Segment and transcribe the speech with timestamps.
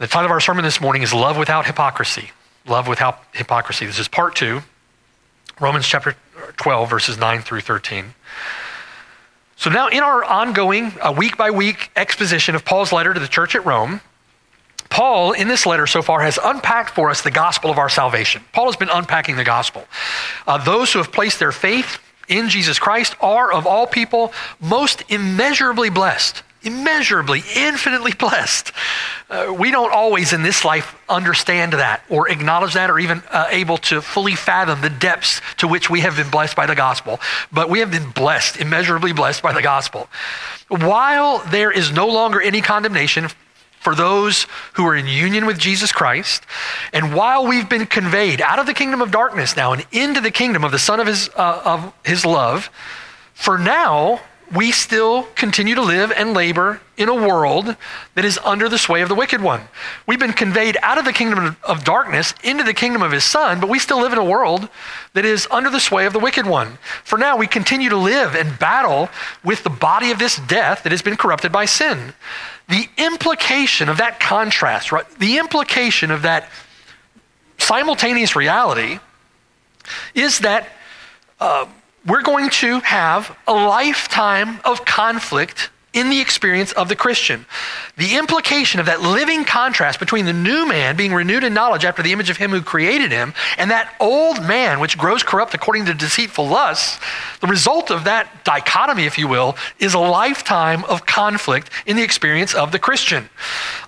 [0.00, 2.30] The title of our sermon this morning is Love Without Hypocrisy.
[2.66, 3.84] Love Without Hypocrisy.
[3.84, 4.62] This is part two,
[5.60, 6.16] Romans chapter
[6.56, 8.14] 12, verses 9 through 13.
[9.56, 13.54] So, now in our ongoing, week by week exposition of Paul's letter to the church
[13.54, 14.00] at Rome,
[14.88, 18.42] Paul, in this letter so far, has unpacked for us the gospel of our salvation.
[18.54, 19.84] Paul has been unpacking the gospel.
[20.46, 25.02] Uh, those who have placed their faith in Jesus Christ are, of all people, most
[25.10, 28.72] immeasurably blessed immeasurably, infinitely blessed.
[29.28, 33.46] Uh, we don't always in this life understand that or acknowledge that or even uh,
[33.50, 37.20] able to fully fathom the depths to which we have been blessed by the gospel.
[37.52, 40.08] But we have been blessed, immeasurably blessed by the gospel.
[40.68, 43.28] While there is no longer any condemnation
[43.80, 46.44] for those who are in union with Jesus Christ.
[46.92, 50.30] And while we've been conveyed out of the kingdom of darkness now and into the
[50.30, 52.70] kingdom of the Son of His, uh, of his love,
[53.32, 54.20] for now,
[54.52, 57.76] we still continue to live and labor in a world
[58.14, 59.62] that is under the sway of the wicked one.
[60.06, 63.60] We've been conveyed out of the kingdom of darkness into the kingdom of his son,
[63.60, 64.68] but we still live in a world
[65.14, 66.78] that is under the sway of the wicked one.
[67.04, 69.08] For now, we continue to live and battle
[69.44, 72.12] with the body of this death that has been corrupted by sin.
[72.68, 75.08] The implication of that contrast, right?
[75.18, 76.48] The implication of that
[77.58, 78.98] simultaneous reality
[80.14, 80.68] is that.
[81.38, 81.66] Uh,
[82.06, 87.46] we're going to have a lifetime of conflict in the experience of the Christian.
[87.96, 92.02] The implication of that living contrast between the new man being renewed in knowledge after
[92.02, 95.86] the image of him who created him and that old man which grows corrupt according
[95.86, 97.00] to deceitful lusts,
[97.40, 102.02] the result of that dichotomy, if you will, is a lifetime of conflict in the
[102.02, 103.28] experience of the Christian.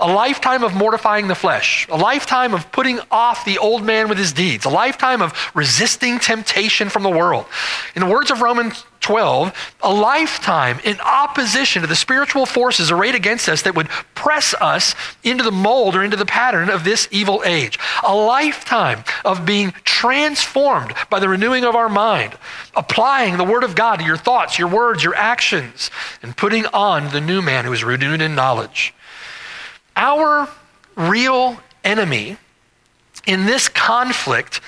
[0.00, 4.18] A lifetime of mortifying the flesh, a lifetime of putting off the old man with
[4.18, 7.46] his deeds, a lifetime of resisting temptation from the world.
[7.94, 13.14] In the words of Romans 12, a lifetime in opposition to the spiritual forces arrayed
[13.14, 17.08] against us that would press us into the mold or into the pattern of this
[17.10, 17.78] evil age.
[18.06, 22.38] A lifetime of being transformed by the renewing of our mind,
[22.74, 25.90] applying the Word of God to your thoughts, your words, your actions,
[26.22, 28.94] and putting on the new man who is renewed in knowledge.
[29.96, 30.48] Our
[30.96, 32.38] real enemy
[33.26, 34.60] in this conflict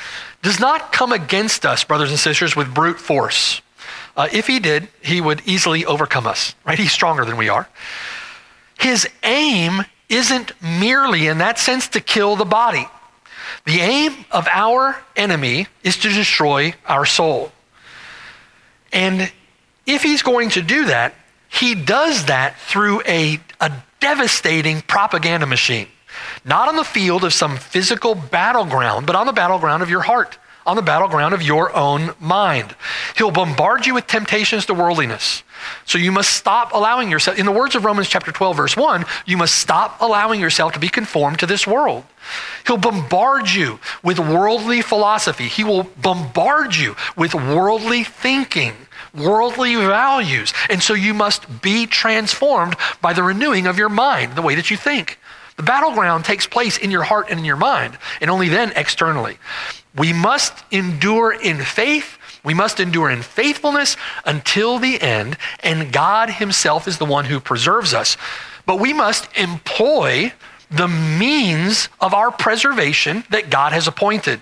[0.42, 3.62] does not come against us, brothers and sisters, with brute force.
[4.16, 6.78] Uh, if he did, he would easily overcome us, right?
[6.78, 7.68] He's stronger than we are.
[8.78, 12.86] His aim isn't merely, in that sense, to kill the body.
[13.64, 17.50] The aim of our enemy is to destroy our soul.
[18.92, 19.32] And
[19.86, 21.14] if he's going to do that,
[21.48, 25.88] he does that through a, a devastating propaganda machine.
[26.44, 30.38] Not on the field of some physical battleground, but on the battleground of your heart
[30.66, 32.74] on the battleground of your own mind.
[33.16, 35.42] He'll bombard you with temptations to worldliness.
[35.86, 39.04] So you must stop allowing yourself, in the words of Romans chapter 12, verse 1,
[39.26, 42.04] you must stop allowing yourself to be conformed to this world.
[42.66, 45.48] He'll bombard you with worldly philosophy.
[45.48, 48.72] He will bombard you with worldly thinking,
[49.14, 50.52] worldly values.
[50.70, 54.70] And so you must be transformed by the renewing of your mind, the way that
[54.70, 55.18] you think.
[55.56, 59.38] The battleground takes place in your heart and in your mind, and only then externally.
[59.96, 62.18] We must endure in faith.
[62.42, 67.40] We must endure in faithfulness until the end, and God Himself is the one who
[67.40, 68.16] preserves us.
[68.66, 70.32] But we must employ
[70.70, 74.40] the means of our preservation that God has appointed.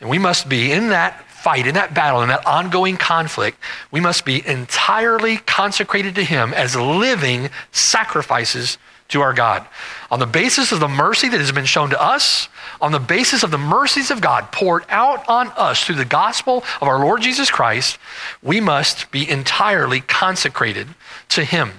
[0.00, 3.58] And we must be in that fight, in that battle, in that ongoing conflict,
[3.90, 8.78] we must be entirely consecrated to Him as living sacrifices
[9.12, 9.66] to our God.
[10.10, 12.48] On the basis of the mercy that has been shown to us,
[12.80, 16.64] on the basis of the mercies of God poured out on us through the gospel
[16.80, 17.98] of our Lord Jesus Christ,
[18.42, 20.88] we must be entirely consecrated
[21.30, 21.70] to Him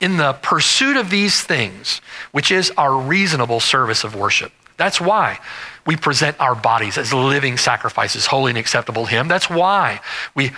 [0.00, 2.00] in the pursuit of these things,
[2.32, 4.52] which is our reasonable service of worship.
[4.76, 5.38] That's why
[5.86, 9.28] we present our bodies as living sacrifices, holy and acceptable to Him.
[9.28, 10.00] That's why
[10.34, 10.52] we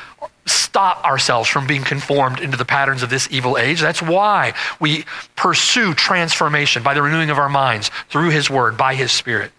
[0.46, 3.80] stop ourselves from being conformed into the patterns of this evil age.
[3.80, 5.04] That's why we
[5.36, 9.52] pursue transformation by the renewing of our minds through His Word, by His Spirit.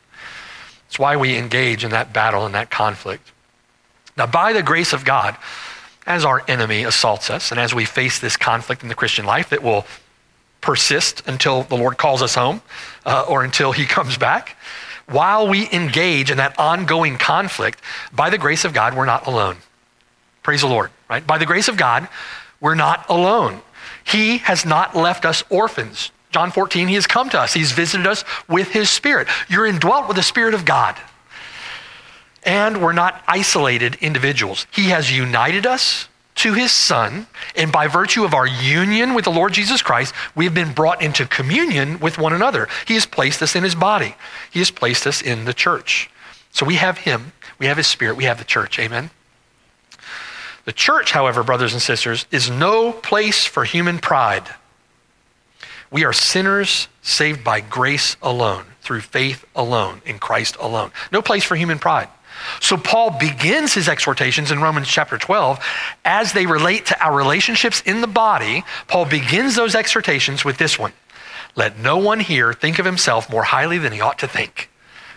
[0.88, 3.32] It's why we engage in that battle and that conflict.
[4.18, 5.36] Now, by the grace of God,
[6.06, 9.50] as our enemy assaults us, and as we face this conflict in the Christian life
[9.50, 9.86] that will
[10.62, 12.62] persist until the Lord calls us home
[13.06, 14.56] uh, or until He comes back,
[15.08, 17.80] while we engage in that ongoing conflict,
[18.14, 19.58] by the grace of God, we're not alone.
[20.46, 21.26] Praise the Lord, right?
[21.26, 22.08] By the grace of God,
[22.62, 23.62] we're not alone.
[24.04, 26.12] He has not left us orphans.
[26.30, 27.56] John 14, He has come to us.
[27.56, 29.28] He's visited us with His Spirit.
[29.50, 30.96] You're indwelt with the Spirit of God.
[32.44, 34.68] And we're not isolated individuals.
[34.70, 37.26] He has united us to his Son,
[37.56, 41.02] and by virtue of our union with the Lord Jesus Christ, we have been brought
[41.02, 42.68] into communion with one another.
[42.86, 44.14] He has placed us in his body,
[44.52, 46.12] he has placed us in the church.
[46.52, 48.78] So we have him, we have his spirit, we have the church.
[48.78, 49.10] Amen.
[50.66, 54.48] The church, however, brothers and sisters, is no place for human pride.
[55.92, 60.92] We are sinners saved by grace alone, through faith alone, in Christ alone.
[61.12, 62.10] No place for human pride.
[62.60, 65.64] So Paul begins his exhortations in Romans chapter 12
[66.04, 68.64] as they relate to our relationships in the body.
[68.88, 70.94] Paul begins those exhortations with this one
[71.56, 74.70] Let no one here think of himself more highly than he ought to think.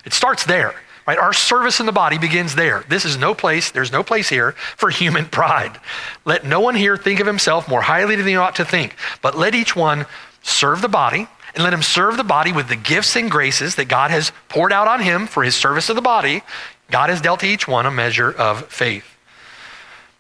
[0.04, 0.74] It starts there.
[1.08, 1.19] Right?
[1.19, 2.84] Our service in the body begins there.
[2.87, 5.81] This is no place, there's no place here for human pride.
[6.26, 9.34] Let no one here think of himself more highly than he ought to think, but
[9.34, 10.05] let each one
[10.43, 13.88] serve the body and let him serve the body with the gifts and graces that
[13.88, 16.43] God has poured out on him for his service of the body
[16.90, 19.04] God has dealt to each one a measure of faith.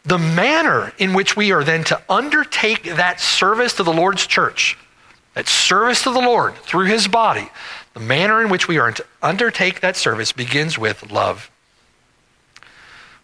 [0.04, 4.78] The manner in which we are then to undertake that service to the Lord's church,
[5.34, 7.50] that service to the Lord through his body,
[7.98, 11.50] the manner in which we are to undertake that service begins with love.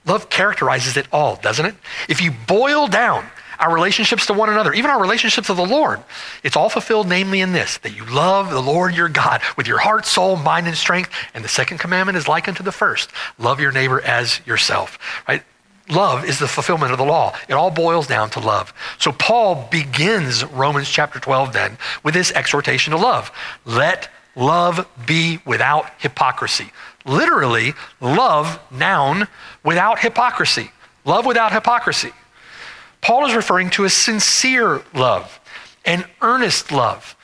[0.05, 1.75] Love characterizes it all, doesn't it?
[2.09, 3.27] If you boil down
[3.61, 6.03] our relationships to one another, even our relationships to the Lord.
[6.43, 9.79] It's all fulfilled, namely, in this that you love the Lord your God with your
[9.79, 11.11] heart, soul, mind, and strength.
[11.35, 14.99] And the second commandment is like unto the first love your neighbor as yourself,
[15.29, 15.45] right?
[15.89, 17.33] Love is the fulfillment of the law.
[17.49, 18.75] It all boils down to love.
[18.99, 23.31] So Paul begins Romans chapter 12 then with this exhortation to love.
[23.65, 26.71] Let love be without hypocrisy.
[27.05, 29.29] Literally, love, noun,
[29.63, 30.71] without hypocrisy.
[31.05, 32.13] Love without hypocrisy.
[33.01, 35.39] Paul is referring to a sincere love,
[35.85, 37.15] an earnest love,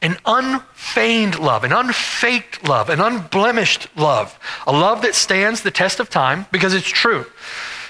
[0.00, 5.98] an unfeigned love, an unfaked love, an unblemished love, a love that stands the test
[5.98, 7.26] of time because it's true,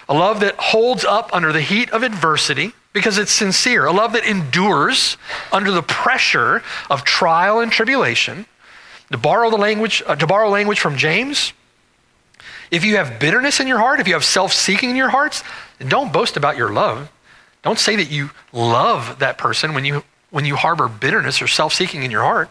[0.09, 4.13] a love that holds up under the heat of adversity because it's sincere, a love
[4.13, 5.17] that endures
[5.51, 8.47] under the pressure of trial and tribulation.
[9.11, 11.53] To borrow the language, uh, to borrow language from James,
[12.71, 15.43] if you have bitterness in your heart, if you have self-seeking in your hearts,
[15.87, 17.11] don't boast about your love.
[17.63, 21.75] Don't say that you love that person when you, when you harbor bitterness or self
[21.75, 22.49] seeking in your heart.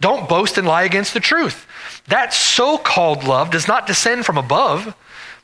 [0.00, 1.66] Don't boast and lie against the truth.
[2.08, 4.94] That so called love does not descend from above,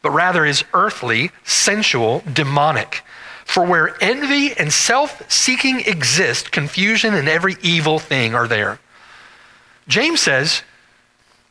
[0.02, 3.02] but rather is earthly, sensual, demonic.
[3.50, 8.78] For where envy and self seeking exist, confusion and every evil thing are there.
[9.88, 10.62] James says,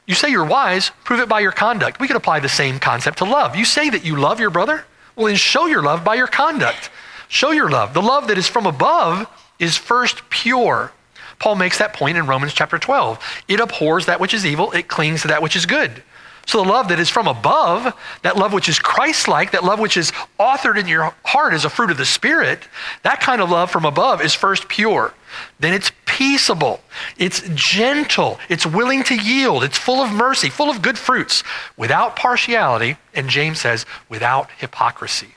[0.05, 1.99] You say you're wise, prove it by your conduct.
[1.99, 3.57] We could apply the same concept to love.
[3.57, 4.85] You say that you love your brother,
[5.17, 6.89] well, then show your love by your conduct.
[7.27, 7.93] Show your love.
[7.93, 9.27] The love that is from above
[9.59, 10.93] is first pure.
[11.37, 13.43] Paul makes that point in Romans chapter 12.
[13.49, 16.01] It abhors that which is evil, it clings to that which is good.
[16.49, 19.79] So the love that is from above, that love which is Christ like, that love
[19.79, 22.67] which is authored in your heart as a fruit of the Spirit,
[23.03, 25.13] that kind of love from above is first pure.
[25.59, 26.81] Then it's peaceable,
[27.19, 31.43] it's gentle, it's willing to yield, it's full of mercy, full of good fruits,
[31.77, 35.35] without partiality, and James says, without hypocrisy.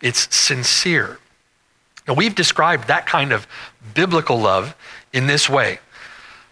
[0.00, 1.18] It's sincere.
[2.08, 3.46] Now, we've described that kind of
[3.92, 4.74] biblical love
[5.12, 5.80] in this way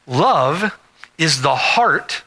[0.06, 0.78] love
[1.16, 2.24] is the heart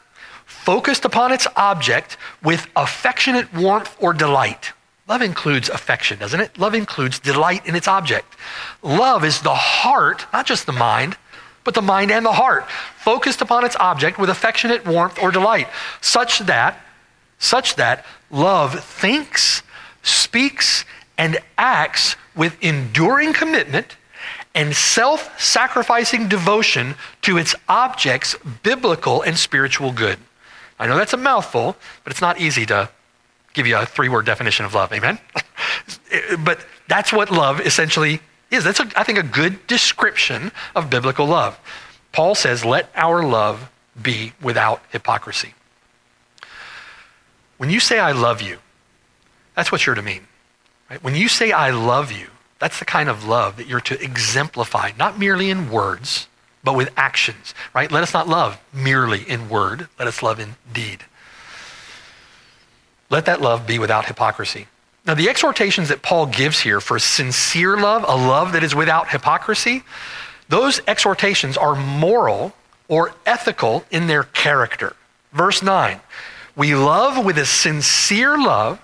[0.66, 4.72] focused upon its object with affectionate warmth or delight.
[5.06, 6.58] Love includes affection, doesn't it?
[6.58, 8.34] Love includes delight in its object.
[8.82, 11.16] Love is the heart, not just the mind,
[11.62, 12.68] but the mind and the heart,
[12.98, 15.68] focused upon its object with affectionate warmth or delight,
[16.00, 16.80] such that,
[17.38, 19.62] such that love thinks,
[20.02, 20.84] speaks,
[21.16, 23.96] and acts with enduring commitment
[24.52, 30.18] and self sacrificing devotion to its object's biblical and spiritual good.
[30.78, 32.90] I know that's a mouthful, but it's not easy to
[33.54, 34.92] give you a three word definition of love.
[34.92, 35.18] Amen?
[36.44, 38.64] but that's what love essentially is.
[38.64, 41.58] That's, a, I think, a good description of biblical love.
[42.12, 45.54] Paul says, let our love be without hypocrisy.
[47.56, 48.58] When you say, I love you,
[49.54, 50.26] that's what you're to mean.
[50.90, 51.02] Right?
[51.02, 52.28] When you say, I love you,
[52.58, 56.28] that's the kind of love that you're to exemplify, not merely in words,
[56.66, 57.92] but with actions, right?
[57.92, 61.04] Let us not love merely in word, let us love in deed.
[63.08, 64.66] Let that love be without hypocrisy.
[65.06, 69.10] Now, the exhortations that Paul gives here for sincere love, a love that is without
[69.10, 69.84] hypocrisy,
[70.48, 72.52] those exhortations are moral
[72.88, 74.96] or ethical in their character.
[75.32, 76.00] Verse 9
[76.56, 78.80] We love with a sincere love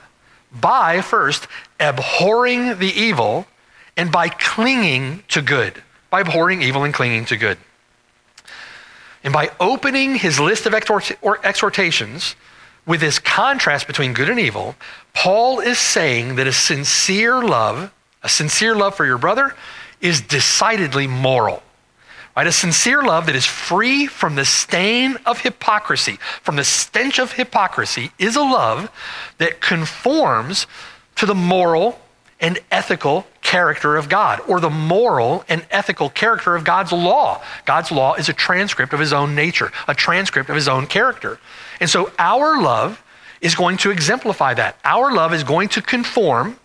[0.53, 1.49] by first
[1.81, 3.49] abhorring the evil
[3.97, 5.83] and by clinging to good.
[6.11, 7.59] By abhorring evil and clinging to good.
[9.25, 12.35] And by opening his list of exhortations
[12.85, 14.75] with this contrast between good and evil,
[15.15, 19.55] Paul is saying that a sincere love, a sincere love for your brother,
[20.01, 21.63] is decidedly moral.
[22.37, 22.47] Right?
[22.47, 27.33] A sincere love that is free from the stain of hypocrisy, from the stench of
[27.33, 28.91] hypocrisy, is a love
[29.39, 30.67] that conforms
[31.17, 32.01] to the moral
[32.43, 37.41] and ethical character of God, or the moral and ethical character of God's law.
[37.65, 41.39] God's law is a transcript of his own nature, a transcript of his own character.
[41.81, 43.03] And so our love
[43.41, 44.77] is going to exemplify that.
[44.85, 46.59] Our love is going to conform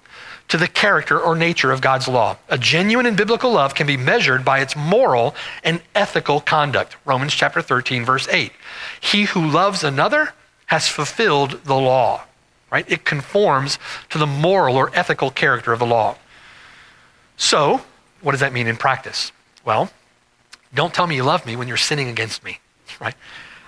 [0.48, 2.38] to the character or nature of God's law.
[2.50, 6.96] A genuine and biblical love can be measured by its moral and ethical conduct.
[7.06, 8.52] Romans chapter 13 verse 8.
[9.02, 10.34] He who loves another
[10.68, 12.27] has fulfilled the law.
[12.70, 12.90] Right?
[12.92, 16.18] It conforms to the moral or ethical character of the law.
[17.38, 17.82] So,
[18.22, 19.32] what does that mean in practice?
[19.64, 19.90] Well,
[20.74, 22.60] don't tell me you love me when you're sinning against me,
[23.00, 23.16] right?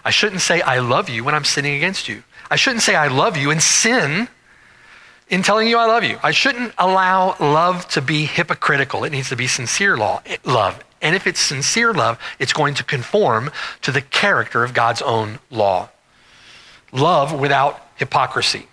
[0.04, 2.24] I shouldn't say I love you when I'm sinning against you.
[2.50, 4.28] I shouldn't say I love you and sin
[5.30, 6.18] in telling you I love you.
[6.24, 9.04] I shouldn't allow love to be hypocritical.
[9.04, 10.84] It needs to be sincere law, love.
[11.02, 13.52] And if it's sincere love, it's going to conform
[13.84, 15.90] to the character of God's own law.
[16.92, 18.68] Love without hypocrisy.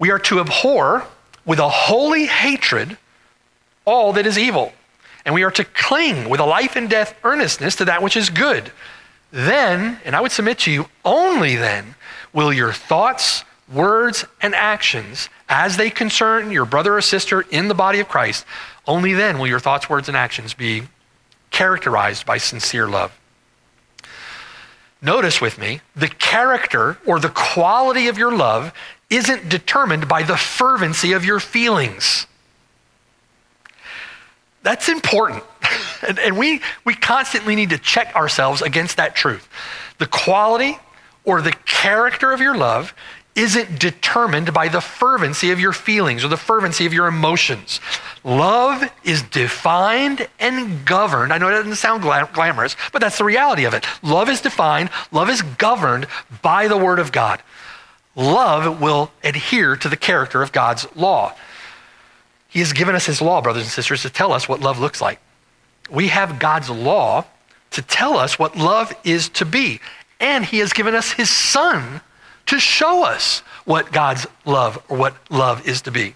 [0.00, 1.06] We are to abhor
[1.44, 2.96] with a holy hatred
[3.84, 4.72] all that is evil.
[5.24, 8.30] And we are to cling with a life and death earnestness to that which is
[8.30, 8.72] good.
[9.30, 11.94] Then, and I would submit to you, only then
[12.32, 17.74] will your thoughts, words, and actions as they concern your brother or sister in the
[17.74, 18.46] body of Christ,
[18.86, 20.84] only then will your thoughts, words, and actions be
[21.50, 23.12] characterized by sincere love.
[25.02, 28.72] Notice with me, the character or the quality of your love
[29.10, 32.26] isn't determined by the fervency of your feelings.
[34.62, 35.42] That's important.
[36.06, 39.48] and, and we, we constantly need to check ourselves against that truth.
[39.98, 40.78] The quality
[41.24, 42.94] or the character of your love
[43.36, 47.80] isn't determined by the fervency of your feelings or the fervency of your emotions.
[48.24, 51.32] Love is defined and governed.
[51.32, 53.86] I know it doesn't sound glamorous, but that's the reality of it.
[54.02, 56.06] Love is defined, love is governed
[56.42, 57.40] by the Word of God.
[58.20, 61.34] Love will adhere to the character of God's law.
[62.48, 65.00] He has given us His law, brothers and sisters, to tell us what love looks
[65.00, 65.18] like.
[65.90, 67.24] We have God's law
[67.70, 69.80] to tell us what love is to be.
[70.20, 72.02] And He has given us His Son
[72.44, 76.14] to show us what God's love or what love is to be.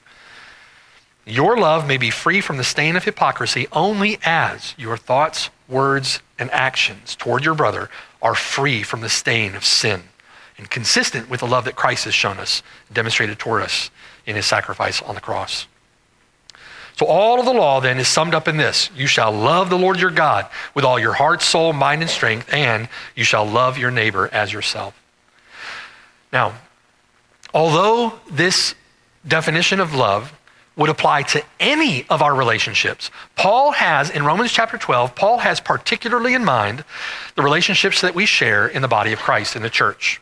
[1.25, 6.21] Your love may be free from the stain of hypocrisy only as your thoughts, words,
[6.39, 7.89] and actions toward your brother
[8.21, 10.03] are free from the stain of sin
[10.57, 13.91] and consistent with the love that Christ has shown us, demonstrated toward us
[14.27, 15.67] in his sacrifice on the cross.
[16.97, 19.79] So, all of the law then is summed up in this You shall love the
[19.79, 23.79] Lord your God with all your heart, soul, mind, and strength, and you shall love
[23.79, 25.01] your neighbor as yourself.
[26.33, 26.55] Now,
[27.53, 28.75] although this
[29.27, 30.33] definition of love
[30.77, 35.61] would apply to any of our relationships, Paul has, in Romans chapter 12, Paul has
[35.61, 36.85] particularly in mind
[37.35, 40.21] the relationships that we share in the body of Christ in the church.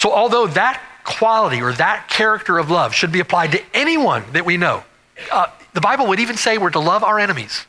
[0.00, 4.46] So, although that quality or that character of love should be applied to anyone that
[4.46, 4.82] we know,
[5.30, 7.66] uh, the Bible would even say we're to love our enemies.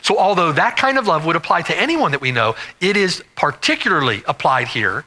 [0.00, 3.22] So, although that kind of love would apply to anyone that we know, it is
[3.36, 5.04] particularly applied here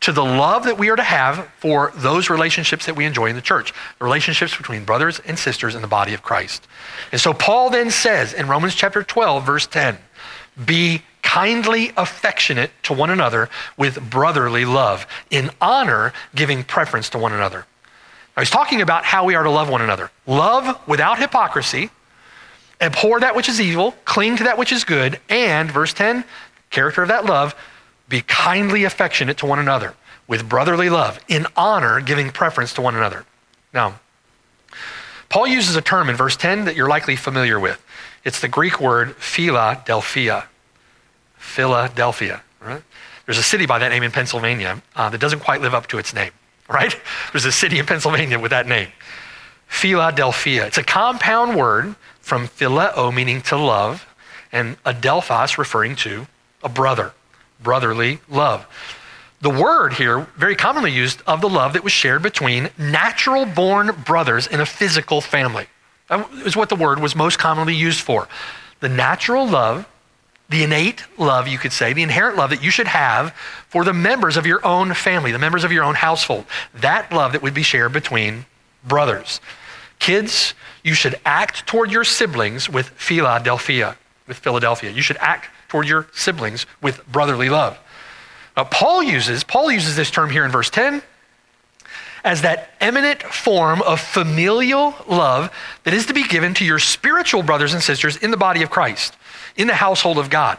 [0.00, 3.36] to the love that we are to have for those relationships that we enjoy in
[3.36, 6.66] the church, the relationships between brothers and sisters in the body of Christ.
[7.12, 9.98] And so Paul then says in Romans chapter 12, verse 10,
[10.64, 17.32] be kindly affectionate to one another with brotherly love, in honor, giving preference to one
[17.32, 17.66] another.
[18.36, 20.10] Now, he's talking about how we are to love one another.
[20.26, 21.90] Love without hypocrisy,
[22.80, 26.24] abhor that which is evil, cling to that which is good, and, verse 10,
[26.70, 27.54] character of that love,
[28.08, 29.94] be kindly affectionate to one another
[30.26, 33.24] with brotherly love, in honor, giving preference to one another.
[33.72, 34.00] Now,
[35.28, 37.82] Paul uses a term in verse 10 that you're likely familiar with.
[38.24, 40.46] It's the Greek word Philadelphia.
[41.42, 42.42] Philadelphia.
[42.60, 42.82] Right?
[43.26, 45.98] There's a city by that name in Pennsylvania uh, that doesn't quite live up to
[45.98, 46.30] its name,
[46.68, 46.94] right?
[47.32, 48.88] There's a city in Pennsylvania with that name.
[49.66, 50.66] Philadelphia.
[50.66, 54.06] It's a compound word from phileo, meaning to love,
[54.52, 56.26] and adelphos, referring to
[56.62, 57.12] a brother
[57.62, 58.66] brotherly love.
[59.40, 63.92] The word here, very commonly used of the love that was shared between natural born
[64.04, 65.66] brothers in a physical family.
[66.44, 68.28] Is what the word was most commonly used for.
[68.80, 69.88] The natural love
[70.52, 73.32] the innate love, you could say, the inherent love that you should have
[73.68, 76.44] for the members of your own family, the members of your own household.
[76.74, 78.44] That love that would be shared between
[78.84, 79.40] brothers.
[79.98, 80.54] Kids,
[80.84, 83.96] you should act toward your siblings with Philadelphia,
[84.28, 84.90] with Philadelphia.
[84.90, 87.78] You should act toward your siblings with brotherly love.
[88.56, 91.02] Now, Paul uses, Paul uses this term here in verse 10
[92.24, 95.50] as that eminent form of familial love
[95.84, 98.70] that is to be given to your spiritual brothers and sisters in the body of
[98.70, 99.16] Christ
[99.56, 100.58] in the household of God.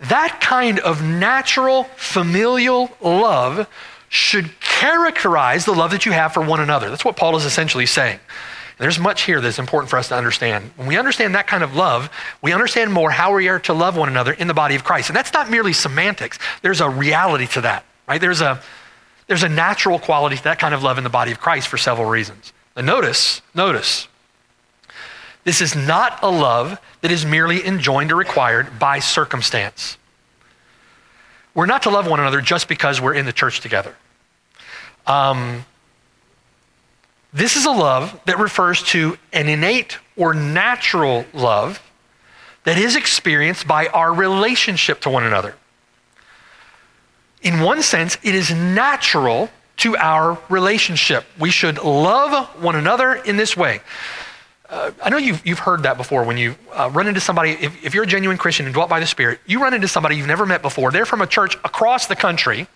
[0.00, 3.68] That kind of natural familial love
[4.08, 6.90] should characterize the love that you have for one another.
[6.90, 8.20] That's what Paul is essentially saying.
[8.78, 10.72] There's much here that's important for us to understand.
[10.76, 12.10] When we understand that kind of love,
[12.42, 15.10] we understand more how we are to love one another in the body of Christ.
[15.10, 16.38] And that's not merely semantics.
[16.62, 18.20] There's a reality to that, right?
[18.20, 18.60] There's a
[19.26, 21.78] there's a natural quality to that kind of love in the body of Christ for
[21.78, 22.52] several reasons.
[22.76, 24.06] And notice, notice,
[25.44, 29.98] this is not a love that is merely enjoined or required by circumstance.
[31.54, 33.94] We're not to love one another just because we're in the church together.
[35.06, 35.66] Um,
[37.32, 41.82] this is a love that refers to an innate or natural love
[42.64, 45.54] that is experienced by our relationship to one another.
[47.42, 51.24] In one sense, it is natural to our relationship.
[51.38, 53.80] We should love one another in this way.
[54.68, 57.84] Uh, I know you've, you've heard that before when you uh, run into somebody, if,
[57.84, 60.26] if you're a genuine Christian and dwelt by the Spirit, you run into somebody you've
[60.26, 60.90] never met before.
[60.90, 62.66] They're from a church across the country.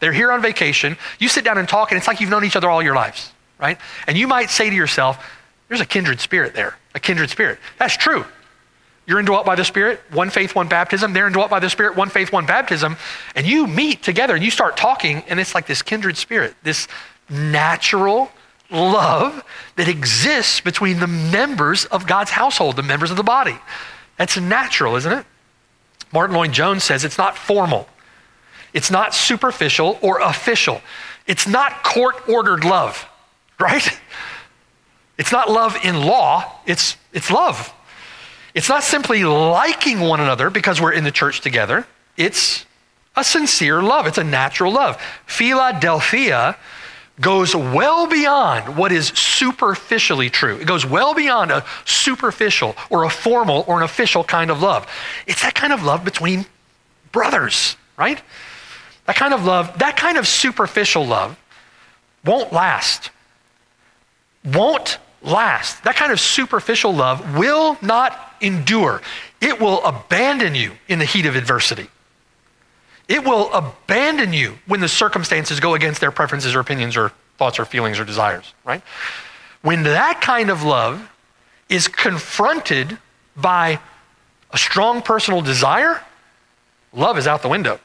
[0.00, 0.96] They're here on vacation.
[1.18, 3.32] You sit down and talk, and it's like you've known each other all your lives,
[3.58, 3.78] right?
[4.06, 5.24] And you might say to yourself,
[5.68, 7.58] there's a kindred spirit there, a kindred spirit.
[7.78, 8.24] That's true.
[9.06, 11.12] You're indwelt by the Spirit, one faith, one baptism.
[11.12, 12.96] They're indwelt by the Spirit, one faith, one baptism.
[13.34, 16.88] And you meet together and you start talking, and it's like this kindred spirit, this
[17.28, 18.30] natural
[18.70, 19.44] love
[19.76, 23.58] that exists between the members of God's household, the members of the body.
[24.16, 25.26] That's natural, isn't it?
[26.12, 27.88] Martyn Lloyd-Jones says it's not formal,
[28.72, 30.80] it's not superficial or official,
[31.26, 33.06] it's not court ordered love,
[33.60, 34.00] right?
[35.18, 37.72] It's not love in law, it's, it's love.
[38.54, 42.64] It's not simply liking one another because we're in the church together, it's
[43.16, 45.00] a sincere love, it's a natural love.
[45.26, 46.56] Philadelphia
[47.20, 50.56] goes well beyond what is superficially true.
[50.56, 54.86] It goes well beyond a superficial or a formal or an official kind of love.
[55.26, 56.46] It's that kind of love between
[57.12, 58.20] brothers, right?
[59.06, 61.38] That kind of love, that kind of superficial love
[62.24, 63.10] won't last.
[64.44, 65.84] Won't last.
[65.84, 69.02] That kind of superficial love will not endure.
[69.40, 71.88] It will abandon you in the heat of adversity.
[73.08, 77.58] It will abandon you when the circumstances go against their preferences or opinions or thoughts
[77.58, 78.82] or feelings or desires, right?
[79.62, 81.10] When that kind of love
[81.68, 82.98] is confronted
[83.36, 83.80] by
[84.52, 86.00] a strong personal desire,
[86.92, 87.80] love is out the window.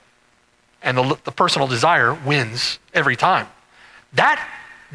[0.82, 3.48] And the, the personal desire wins every time.
[4.14, 4.46] That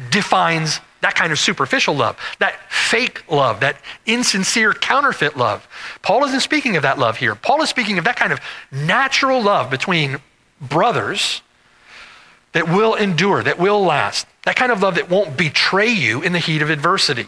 [0.09, 5.67] defines that kind of superficial love, that fake love, that insincere counterfeit love.
[6.01, 7.35] Paul isn't speaking of that love here.
[7.35, 8.39] Paul is speaking of that kind of
[8.71, 10.17] natural love between
[10.59, 11.43] brothers
[12.53, 16.33] that will endure, that will last, that kind of love that won't betray you in
[16.33, 17.27] the heat of adversity.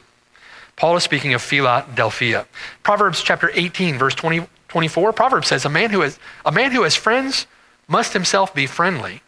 [0.75, 2.47] Paul is speaking of Philadelphia.
[2.81, 6.81] Proverbs chapter 18, verse 20, 24, Proverbs says, a man, who has, a man who
[6.81, 7.45] has friends
[7.87, 9.21] must himself be friendly,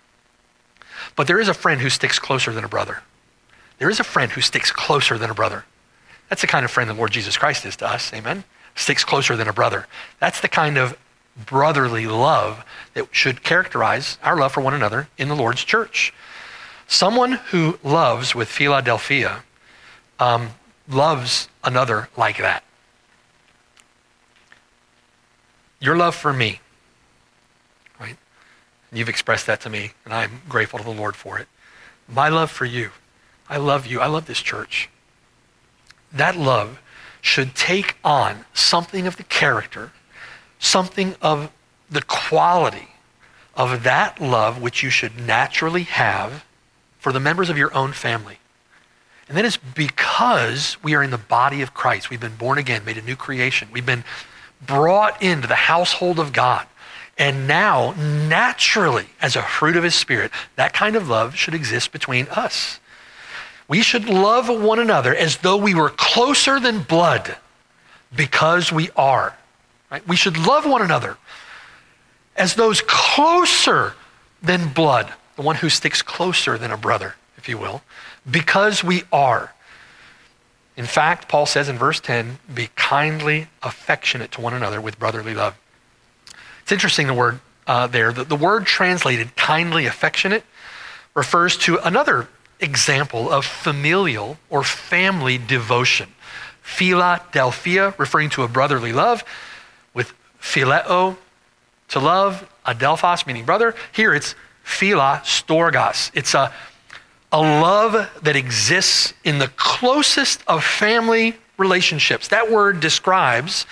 [1.16, 3.04] but there is a friend who sticks closer than a brother.
[3.80, 5.65] There is a friend who sticks closer than a brother.
[6.30, 8.13] That's the kind of friend the Lord Jesus Christ is to us.
[8.13, 8.44] Amen?
[8.76, 9.88] Sticks closer than a brother.
[10.20, 10.98] That's the kind of
[11.46, 12.63] brotherly love
[12.94, 16.13] that should characterize our love for one another in the Lord's church.
[16.88, 19.44] Someone who loves with Philadelphia
[20.20, 20.50] um,
[20.88, 22.63] loves another like that.
[25.80, 26.60] Your love for me,
[28.00, 28.18] right?
[28.92, 31.48] You've expressed that to me, and I'm grateful to the Lord for it.
[32.08, 32.92] My love for you
[33.50, 34.00] I love you.
[34.00, 34.90] I love this church.
[36.12, 36.82] That love
[37.22, 39.92] should take on something of the character,
[40.60, 41.52] something of
[41.90, 42.90] the quality
[43.56, 46.46] of that love which you should naturally have
[46.98, 48.38] for the members of your own family.
[49.28, 52.10] And that is because we are in the body of Christ.
[52.10, 53.68] We've been born again, made a new creation.
[53.72, 54.04] We've been
[54.66, 56.68] brought into the household of God.
[57.18, 61.92] And now, naturally, as a fruit of His Spirit, that kind of love should exist
[61.92, 62.80] between us.
[63.70, 67.38] We should love one another as though we were closer than blood
[68.14, 69.38] because we are.
[69.92, 70.06] Right?
[70.08, 71.18] We should love one another
[72.36, 73.94] as those closer
[74.42, 77.84] than blood, the one who sticks closer than a brother, if you will,
[78.30, 79.54] because we are.
[80.76, 85.36] In fact, Paul says in verse 10 be kindly affectionate to one another with brotherly
[85.36, 85.56] love.
[86.64, 88.12] It's interesting the word uh, there.
[88.12, 90.44] The, the word translated kindly affectionate
[91.14, 96.10] refers to another example of familial or family devotion.
[96.62, 99.24] Philadelphia, referring to a brotherly love,
[99.93, 101.17] with phileo,
[101.89, 103.76] to love, adelphos, meaning brother.
[103.91, 105.22] Here it's phila.
[105.24, 106.54] It's a,
[107.32, 112.28] a love that exists in the closest of family relationships.
[112.28, 113.65] That word describes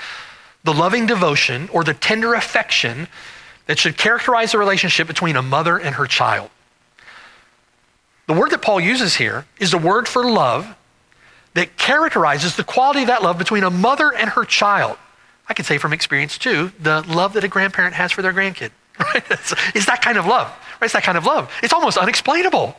[0.63, 3.07] the loving devotion or the tender affection
[3.67, 6.49] that should characterize the relationship between a mother and her child.
[8.27, 10.75] The word that Paul uses here is a word for love
[11.53, 14.97] that characterizes the quality of that love between a mother and her child.
[15.49, 18.71] I can say from experience too, the love that a grandparent has for their grandkid.
[18.99, 19.23] Right?
[19.29, 20.47] It's, it's that kind of love.
[20.47, 20.85] Right?
[20.85, 21.51] It's that kind of love.
[21.61, 22.75] It's almost unexplainable.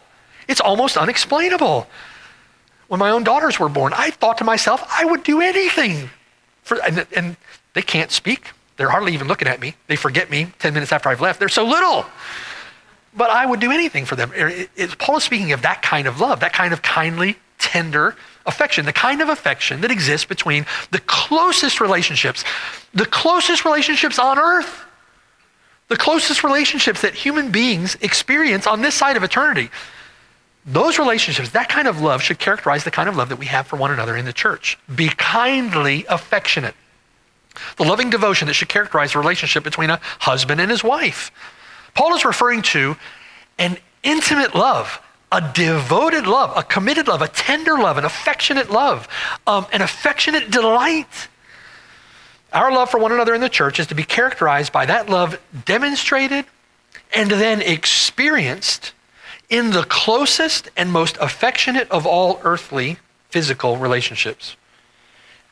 [0.48, 1.86] It's almost unexplainable.
[2.88, 6.10] When my own daughters were born, I thought to myself, I would do anything.
[6.64, 7.36] For, and, and
[7.74, 8.48] they can't speak.
[8.76, 9.76] They're hardly even looking at me.
[9.86, 11.38] They forget me 10 minutes after I've left.
[11.38, 12.04] They're so little.
[13.16, 14.32] But I would do anything for them.
[14.34, 18.16] It, it, Paul is speaking of that kind of love, that kind of kindly, tender
[18.46, 22.44] affection, the kind of affection that exists between the closest relationships,
[22.94, 24.84] the closest relationships on earth,
[25.88, 29.70] the closest relationships that human beings experience on this side of eternity.
[30.66, 33.66] Those relationships, that kind of love should characterize the kind of love that we have
[33.66, 34.78] for one another in the church.
[34.94, 36.74] Be kindly affectionate.
[37.76, 41.30] The loving devotion that should characterize the relationship between a husband and his wife.
[41.98, 42.96] Paul is referring to
[43.58, 49.08] an intimate love, a devoted love, a committed love, a tender love, an affectionate love,
[49.48, 51.26] um, an affectionate delight.
[52.52, 55.40] Our love for one another in the church is to be characterized by that love
[55.64, 56.44] demonstrated
[57.12, 58.92] and then experienced
[59.50, 64.54] in the closest and most affectionate of all earthly physical relationships.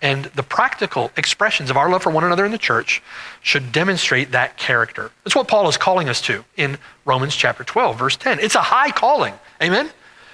[0.03, 3.03] And the practical expressions of our love for one another in the church
[3.41, 5.11] should demonstrate that character.
[5.25, 8.39] That's what Paul is calling us to in Romans chapter 12, verse 10.
[8.41, 9.33] It's a high calling.
[9.63, 9.87] Amen?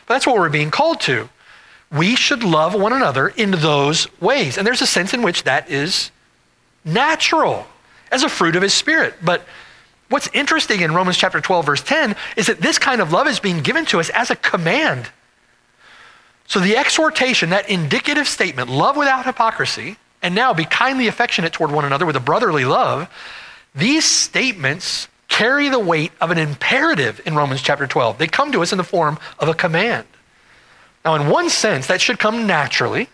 [0.07, 1.29] But that's what we're being called to.
[1.92, 4.59] We should love one another in those ways.
[4.59, 6.11] And there's a sense in which that is
[6.85, 7.66] natural
[8.11, 9.14] as a fruit of his spirit.
[9.22, 9.42] But
[10.09, 13.38] what's interesting in Romans chapter 12, verse 10 is that this kind of love is
[13.38, 15.09] being given to us as a command.
[16.46, 21.72] So the exhortation, that indicative statement, love without hypocrisy, and now be kindly affectionate toward
[21.72, 23.09] one another with a brotherly love,
[23.74, 28.18] these statements carry the weight of an imperative in Romans chapter 12.
[28.18, 30.07] They come to us in the form of a command.
[31.05, 33.09] Now, in one sense, that should come naturally,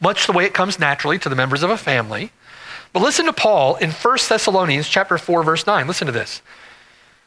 [0.00, 2.32] much the way it comes naturally to the members of a family.
[2.92, 5.86] But listen to Paul in 1 Thessalonians chapter 4 verse 9.
[5.86, 6.42] Listen to this.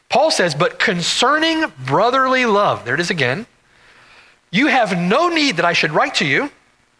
[0.08, 3.46] Paul says, "But concerning brotherly love, there it is again,
[4.50, 6.50] you have no need that I should write to you,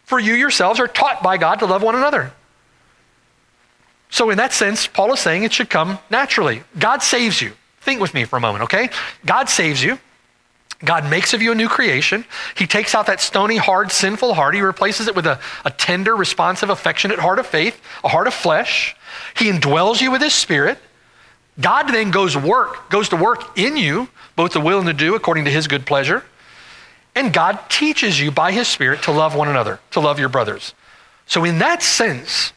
[0.05, 2.31] for you yourselves are taught by God to love one another."
[4.09, 6.63] So in that sense, Paul is saying it should come naturally.
[6.77, 7.53] God saves you.
[7.81, 8.89] Think with me for a moment, okay?
[9.25, 9.99] God saves you.
[10.83, 12.25] God makes of you a new creation.
[12.55, 14.55] He takes out that stony, hard, sinful heart.
[14.55, 18.33] He replaces it with a, a tender, responsive, affectionate heart of faith, a heart of
[18.33, 18.95] flesh.
[19.35, 20.79] He indwells you with his spirit.
[21.59, 24.07] God then goes work, goes to work in you,
[24.37, 26.23] both the will and the do according to his good pleasure.
[27.19, 30.73] And God teaches you by his spirit to love one another, to love your brothers.
[31.25, 32.53] So in that sense,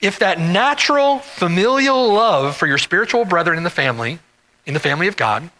[0.00, 4.20] if that natural familial love for your spiritual brethren in the family,
[4.64, 5.50] in the family of God,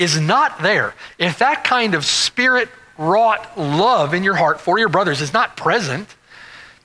[0.00, 4.88] is not there, if that kind of spirit wrought love in your heart for your
[4.88, 6.08] brothers is not present,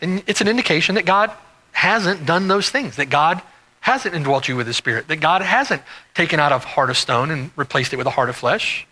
[0.02, 1.32] then it's an indication that God
[1.72, 3.42] hasn't done those things, that God
[3.80, 5.82] hasn't indwelt you with his spirit, that God hasn't
[6.14, 8.86] taken out a heart of stone and replaced it with a heart of flesh,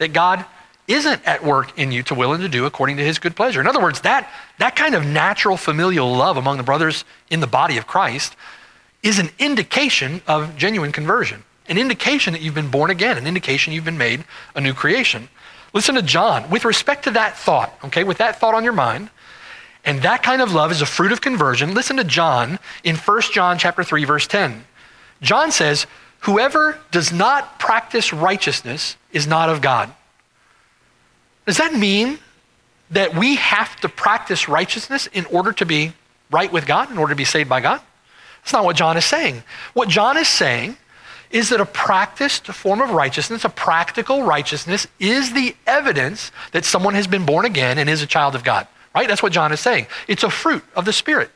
[0.00, 0.44] that God
[0.88, 3.60] isn't at work in you to will and to do according to his good pleasure.
[3.60, 7.46] In other words, that, that kind of natural familial love among the brothers in the
[7.46, 8.34] body of Christ
[9.02, 13.72] is an indication of genuine conversion an indication that you've been born again, an indication
[13.72, 14.24] you've been made
[14.56, 15.28] a new creation.
[15.72, 16.50] Listen to John.
[16.50, 19.08] With respect to that thought, okay, with that thought on your mind,
[19.84, 23.20] and that kind of love is a fruit of conversion, listen to John in 1
[23.32, 24.64] John chapter 3 verse 10.
[25.22, 25.86] John says,
[26.20, 29.92] "Whoever does not practice righteousness is not of God."
[31.46, 32.18] Does that mean
[32.90, 35.92] that we have to practice righteousness in order to be
[36.30, 37.80] right with God, in order to be saved by God?
[38.42, 39.42] That's not what John is saying.
[39.74, 40.76] What John is saying
[41.30, 46.94] is that a practiced form of righteousness, a practical righteousness, is the evidence that someone
[46.94, 48.66] has been born again and is a child of God.
[48.94, 49.06] Right?
[49.06, 49.86] That's what John is saying.
[50.08, 51.30] It's a fruit of the Spirit.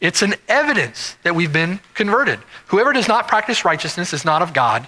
[0.00, 2.38] It's an evidence that we've been converted.
[2.66, 4.86] Whoever does not practice righteousness is not of God,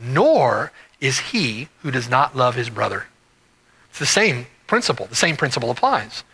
[0.00, 3.06] nor is he who does not love his brother.
[3.90, 5.06] It's the same principle.
[5.06, 6.24] The same principle applies.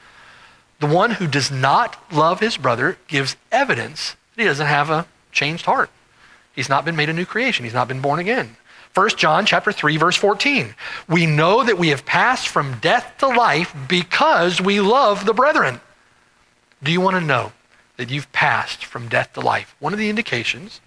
[0.81, 5.07] The one who does not love his brother gives evidence that He doesn't have a
[5.33, 5.91] changed heart.
[6.55, 7.65] He's not been made a new creation.
[7.65, 8.57] He's not been born again.
[8.95, 10.75] 1 John chapter 3 verse 14.
[11.09, 15.81] We know that we have passed from death to life because we love the brethren.
[16.83, 17.53] Do you want to know
[17.97, 19.75] that you've passed from death to life?
[19.81, 20.81] One of the indications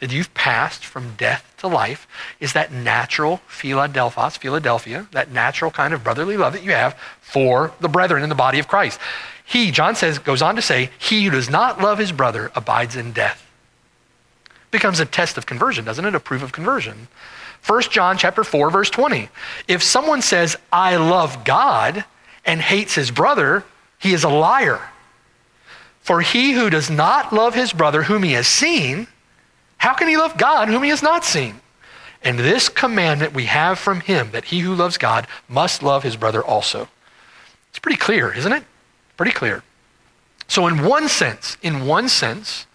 [0.00, 2.06] that you've passed from death to life
[2.38, 7.72] is that natural Philadelphos, Philadelphia, that natural kind of brotherly love that you have for
[7.80, 9.00] the brethren in the body of Christ.
[9.44, 12.96] He, John says, goes on to say, he who does not love his brother abides
[12.96, 13.46] in death.
[14.70, 16.14] Becomes a test of conversion, doesn't it?
[16.14, 17.08] A proof of conversion.
[17.66, 19.28] 1 John chapter 4 verse 20.
[19.66, 22.04] If someone says I love God
[22.44, 23.64] and hates his brother,
[23.98, 24.80] he is a liar.
[26.00, 29.08] For he who does not love his brother whom he has seen,
[29.78, 31.60] how can he love God whom he has not seen?
[32.22, 36.16] And this commandment we have from him that he who loves God must love his
[36.16, 36.88] brother also.
[37.70, 38.64] It's pretty clear, isn't it?
[39.16, 39.62] Pretty clear.
[40.48, 42.66] So in one sense, in one sense,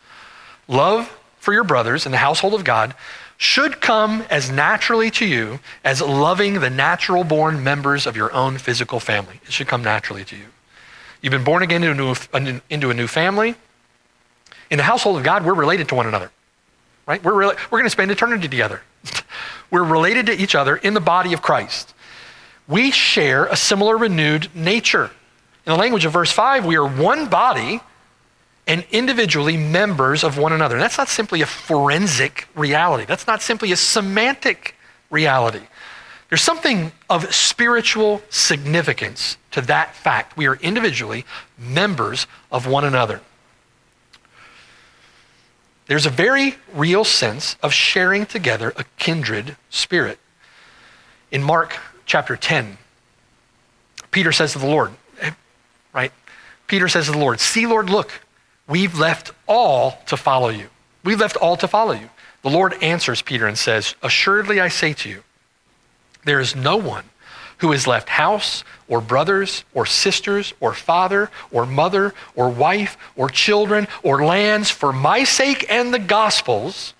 [0.67, 2.93] love for your brothers in the household of God
[3.37, 8.59] should come as naturally to you as loving the natural born members of your own
[8.59, 9.41] physical family.
[9.43, 10.45] It should come naturally to you.
[11.21, 13.55] You've been born again into a new, into a new family.
[14.69, 16.31] In the household of God, we're related to one another,
[17.11, 17.21] right?
[17.25, 18.81] We're, really, we're going to spend eternity together.
[19.71, 21.93] we're related to each other in the body of Christ.
[22.69, 25.11] We share a similar renewed nature.
[25.65, 27.81] In the language of verse 5, we are one body
[28.65, 30.75] and individually members of one another.
[30.75, 34.75] And that's not simply a forensic reality, that's not simply a semantic
[35.09, 35.67] reality.
[36.29, 40.37] There's something of spiritual significance to that fact.
[40.37, 41.25] We are individually
[41.57, 43.19] members of one another.
[45.91, 50.19] There's a very real sense of sharing together a kindred spirit.
[51.31, 52.77] In Mark chapter 10,
[54.09, 54.91] Peter says to the Lord,
[55.91, 56.13] right?
[56.67, 58.09] Peter says to the Lord, See, Lord, look,
[58.69, 60.69] We've left all to follow you.
[61.03, 62.09] We've left all to follow you.
[62.41, 65.23] The Lord answers Peter and says, Assuredly I say to you,
[66.23, 67.03] there is no one
[67.61, 73.29] who has left house or brothers or sisters or father or mother or wife or
[73.29, 76.95] children or lands for my sake and the gospel's,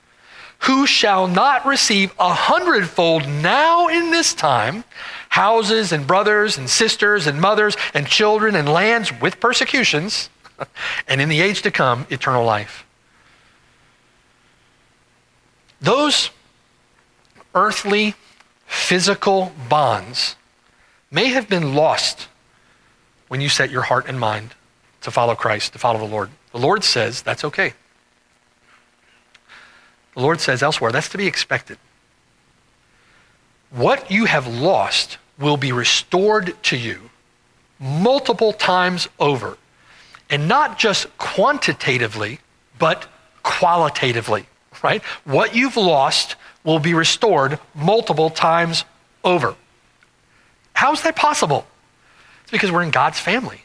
[0.60, 4.84] who shall not receive a hundredfold now in this time
[5.30, 10.30] houses and brothers and sisters and mothers and children and lands with persecutions
[11.08, 12.86] and in the age to come, eternal life.
[15.82, 16.30] Those
[17.56, 18.14] earthly,
[18.68, 20.36] physical bonds
[21.12, 22.28] may have been lost
[23.28, 24.56] when you set your heart and mind
[25.02, 26.30] to follow Christ, to follow the Lord.
[26.52, 27.74] The Lord says that's okay.
[30.16, 31.78] The Lord says elsewhere that's to be expected.
[33.70, 37.10] What you have lost will be restored to you
[37.80, 39.58] multiple times over
[40.30, 42.40] and not just quantitatively,
[42.80, 43.08] but
[43.44, 44.46] qualitatively,
[44.84, 45.02] right?
[45.26, 48.86] What you've lost will be restored multiple times
[49.24, 49.56] over.
[50.82, 51.68] How is that possible?
[52.42, 53.62] It's because we're in God's family.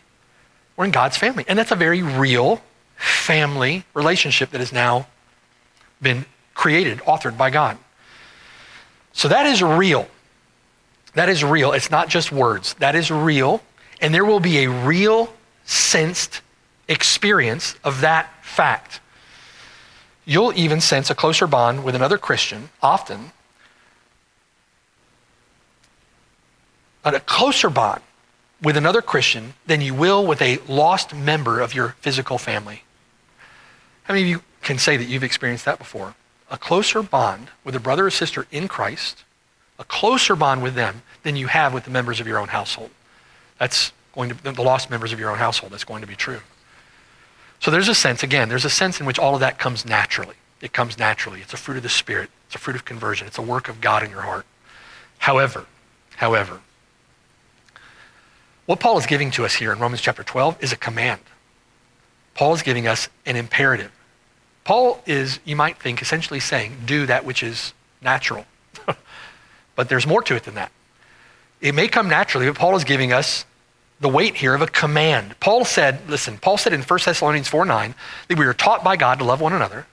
[0.76, 1.46] We're in God's family.
[1.48, 2.60] And that's a very real
[2.96, 5.06] family relationship that has now
[6.02, 7.78] been created, authored by God.
[9.14, 10.06] So that is real.
[11.14, 11.72] That is real.
[11.72, 12.74] It's not just words.
[12.80, 13.62] That is real.
[14.02, 15.32] And there will be a real,
[15.64, 16.42] sensed
[16.86, 19.00] experience of that fact.
[20.26, 23.32] You'll even sense a closer bond with another Christian, often,
[27.14, 28.02] a closer bond
[28.62, 32.82] with another Christian than you will with a lost member of your physical family.
[34.04, 36.14] How many of you can say that you've experienced that before?
[36.50, 39.24] A closer bond with a brother or sister in Christ,
[39.78, 42.90] a closer bond with them than you have with the members of your own household.
[43.58, 45.72] That's going to the lost members of your own household.
[45.72, 46.40] That's going to be true.
[47.60, 50.36] So there's a sense, again, there's a sense in which all of that comes naturally.
[50.60, 51.40] It comes naturally.
[51.40, 53.80] It's a fruit of the Spirit, it's a fruit of conversion, it's a work of
[53.80, 54.46] God in your heart.
[55.18, 55.66] However,
[56.16, 56.60] however,
[58.66, 61.20] what Paul is giving to us here in Romans chapter 12 is a command.
[62.34, 63.90] Paul is giving us an imperative.
[64.64, 68.44] Paul is, you might think, essentially saying, do that which is natural.
[69.76, 70.72] but there's more to it than that.
[71.60, 73.44] It may come naturally, but Paul is giving us
[74.00, 75.38] the weight here of a command.
[75.40, 77.94] Paul said, listen, Paul said in 1 Thessalonians 4 9
[78.28, 79.86] that we are taught by God to love one another.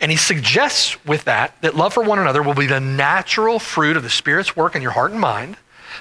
[0.00, 3.96] And he suggests with that that love for one another will be the natural fruit
[3.96, 5.56] of the Spirit's work in your heart and mind.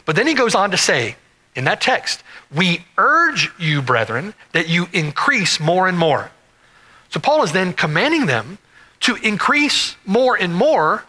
[0.05, 1.15] But then he goes on to say
[1.57, 6.29] in that text, we urge you, brethren, that you increase more and more.
[7.09, 8.59] So Paul is then commanding them
[9.01, 11.03] to increase more and more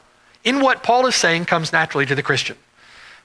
[0.45, 2.57] in what Paul is saying comes naturally to the Christian.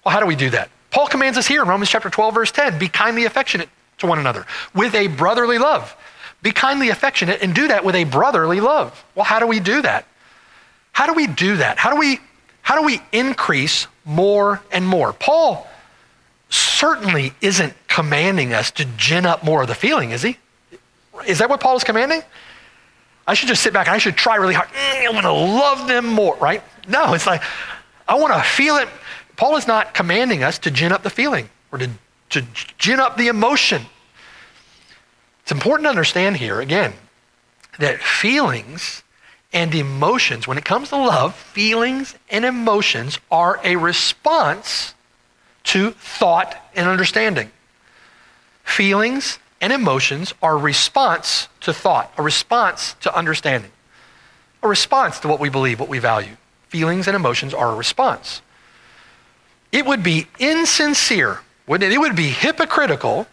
[0.04, 0.70] Well, how do we do that?
[0.92, 4.20] Paul commands us here in Romans chapter 12, verse 10 be kindly affectionate to one
[4.20, 5.96] another with a brotherly love.
[6.42, 9.04] Be kindly affectionate and do that with a brotherly love.
[9.16, 10.06] Well, how do we do that?
[10.92, 11.78] How do we do that?
[11.78, 12.20] How do we
[12.62, 15.14] how do we increase more and more?
[15.14, 15.68] Paul
[16.54, 20.38] certainly isn't commanding us to gin up more of the feeling, is he?
[21.26, 22.22] Is that what Paul is commanding?
[23.26, 24.70] I should just sit back and I should try really hard.
[24.70, 26.62] Mm, I want to love them more, right?
[26.88, 27.42] No, it's like,
[28.08, 28.88] I want to feel it.
[29.36, 31.90] Paul is not commanding us to gin up the feeling or to,
[32.32, 32.46] to
[32.78, 33.84] gin up the emotion.
[35.42, 36.94] It's important to understand here, again,
[37.80, 39.04] that feelings
[39.52, 44.94] and emotions, when it comes to love, feelings and emotions are a response
[45.64, 47.52] to thought and understanding.
[48.64, 53.72] Feelings and emotions are a response to thought, a response to understanding,
[54.62, 56.36] a response to what we believe, what we value.
[56.70, 58.42] Feelings and emotions are a response.
[59.72, 61.96] It would be insincere, wouldn't it?
[61.96, 63.28] It would be hypocritical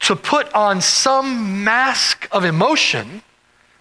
[0.00, 3.22] to put on some mask of emotion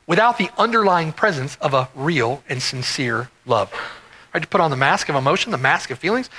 [0.07, 3.71] without the underlying presence of a real and sincere love.
[4.33, 4.41] Right?
[4.41, 6.29] To put on the mask of emotion, the mask of feelings.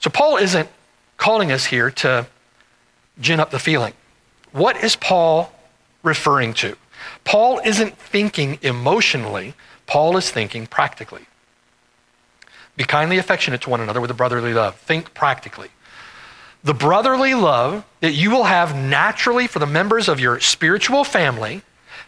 [0.00, 0.68] So Paul isn't
[1.16, 2.26] calling us here to
[3.20, 3.94] gin up the feeling.
[4.52, 5.52] What is Paul
[6.02, 6.76] referring to?
[7.24, 9.54] Paul isn't thinking emotionally,
[9.86, 11.26] Paul is thinking practically.
[12.76, 14.76] Be kindly affectionate to one another with a brotherly love.
[14.76, 15.68] Think practically.
[16.62, 21.62] The brotherly love that you will have naturally for the members of your spiritual family,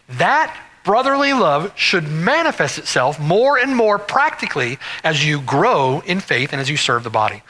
[0.09, 6.51] that brotherly love should manifest itself more and more practically as you grow in faith
[6.51, 7.41] and as you serve the body.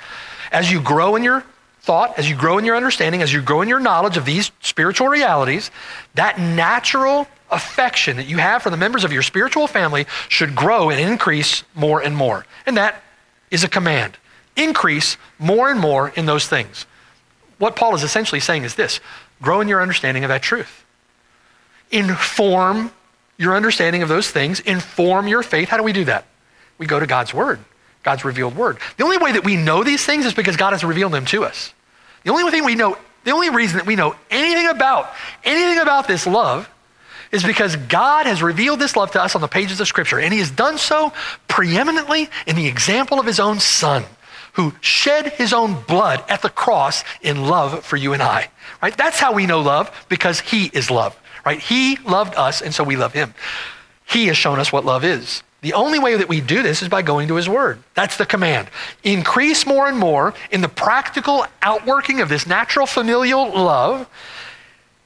[0.51, 1.43] As you grow in your
[1.81, 4.51] thought, as you grow in your understanding, as you grow in your knowledge of these
[4.61, 5.71] spiritual realities,
[6.15, 10.89] that natural affection that you have for the members of your spiritual family should grow
[10.89, 12.45] and increase more and more.
[12.65, 13.01] And that
[13.49, 14.17] is a command.
[14.55, 16.85] Increase more and more in those things.
[17.57, 18.99] What Paul is essentially saying is this
[19.41, 20.85] grow in your understanding of that truth.
[21.91, 22.91] Inform
[23.37, 25.69] your understanding of those things, inform your faith.
[25.69, 26.25] How do we do that?
[26.77, 27.59] We go to God's Word.
[28.03, 28.77] God's revealed word.
[28.97, 31.43] The only way that we know these things is because God has revealed them to
[31.43, 31.73] us.
[32.23, 35.11] The only thing we know, the only reason that we know anything about
[35.43, 36.69] anything about this love
[37.31, 40.33] is because God has revealed this love to us on the pages of Scripture, and
[40.33, 41.13] He has done so
[41.47, 44.03] preeminently in the example of His own Son,
[44.53, 48.49] who shed His own blood at the cross in love for you and I.
[48.81, 48.97] Right?
[48.97, 51.19] That's how we know love because He is love.
[51.45, 51.59] Right?
[51.59, 53.33] He loved us, and so we love Him.
[54.05, 55.43] He has shown us what love is.
[55.61, 57.83] The only way that we do this is by going to his word.
[57.93, 58.69] That's the command.
[59.03, 64.07] Increase more and more in the practical outworking of this natural familial love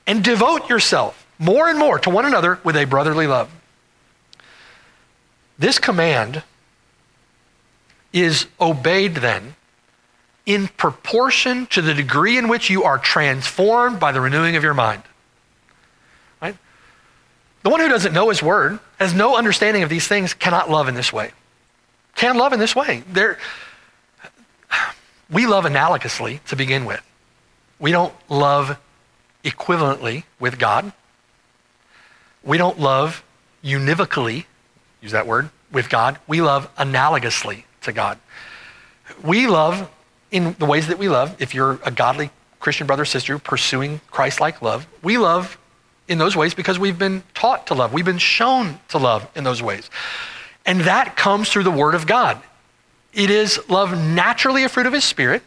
[0.06, 3.50] and devote yourself more and more to one another with a brotherly love.
[5.58, 6.44] This command
[8.12, 9.56] is obeyed then
[10.46, 14.74] in proportion to the degree in which you are transformed by the renewing of your
[14.74, 15.04] mind.
[16.42, 16.58] Right?
[17.64, 20.88] The one who doesn't know his word, has no understanding of these things, cannot love
[20.88, 21.32] in this way.
[22.16, 23.04] Can love in this way.
[23.12, 23.38] There,
[25.30, 27.02] we love analogously to begin with.
[27.80, 28.80] We don't love
[29.44, 30.94] equivalently with God.
[32.44, 33.24] We don't love
[33.64, 34.46] univocally,
[35.02, 36.18] use that word, with God.
[36.28, 38.20] We love analogously to God.
[39.24, 39.90] We love
[40.32, 44.02] in the ways that we love, if you're a godly Christian brother or sister pursuing
[44.10, 45.58] Christ like love, we love
[46.08, 47.94] in those ways because we've been taught to love.
[47.94, 49.90] We've been shown to love in those ways.
[50.66, 52.42] And that comes through the Word of God.
[53.14, 55.44] It is love naturally a fruit of His Spirit,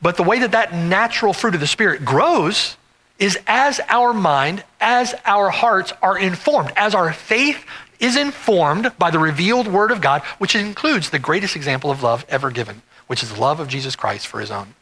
[0.00, 2.76] but the way that that natural fruit of the Spirit grows
[3.18, 7.64] is as our mind, as our hearts are informed, as our faith
[7.98, 12.24] is informed by the revealed Word of God, which includes the greatest example of love
[12.28, 14.74] ever given, which is the love of Jesus Christ for His own.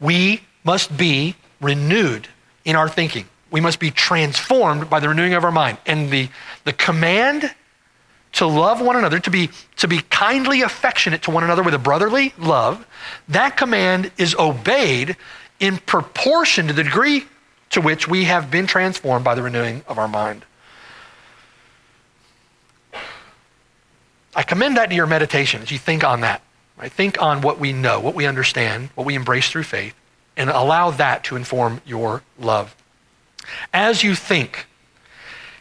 [0.00, 2.28] We must be renewed
[2.64, 3.26] in our thinking.
[3.54, 5.78] We must be transformed by the renewing of our mind.
[5.86, 6.28] And the,
[6.64, 7.54] the command
[8.32, 11.78] to love one another, to be, to be kindly affectionate to one another with a
[11.78, 12.84] brotherly love,
[13.28, 15.16] that command is obeyed
[15.60, 17.26] in proportion to the degree
[17.70, 20.44] to which we have been transformed by the renewing of our mind.
[24.34, 26.42] I commend that to your meditation as you think on that.
[26.76, 26.90] Right?
[26.90, 29.94] Think on what we know, what we understand, what we embrace through faith,
[30.36, 32.74] and allow that to inform your love.
[33.72, 34.66] As you think,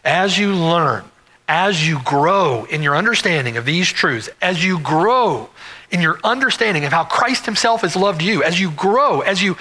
[0.03, 1.05] as you learn,
[1.47, 5.49] as you grow in your understanding of these truths, as you grow
[5.91, 9.57] in your understanding of how Christ Himself has loved you, as you grow, as you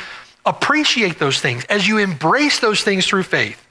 [0.47, 3.65] appreciate those things, as you embrace those things through faith,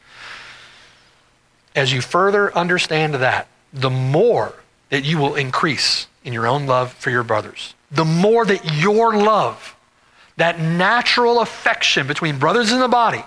[1.75, 4.53] as you further understand that, the more
[4.89, 7.73] that you will increase in your own love for your brothers.
[7.91, 9.75] The more that your love,
[10.37, 13.23] that natural affection between brothers in the body,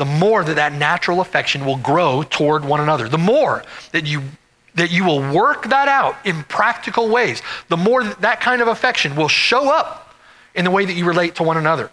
[0.00, 3.06] the more that that natural affection will grow toward one another.
[3.06, 4.22] The more that you
[4.74, 8.68] that you will work that out in practical ways, the more that, that kind of
[8.68, 10.14] affection will show up
[10.54, 11.90] in the way that you relate to one another.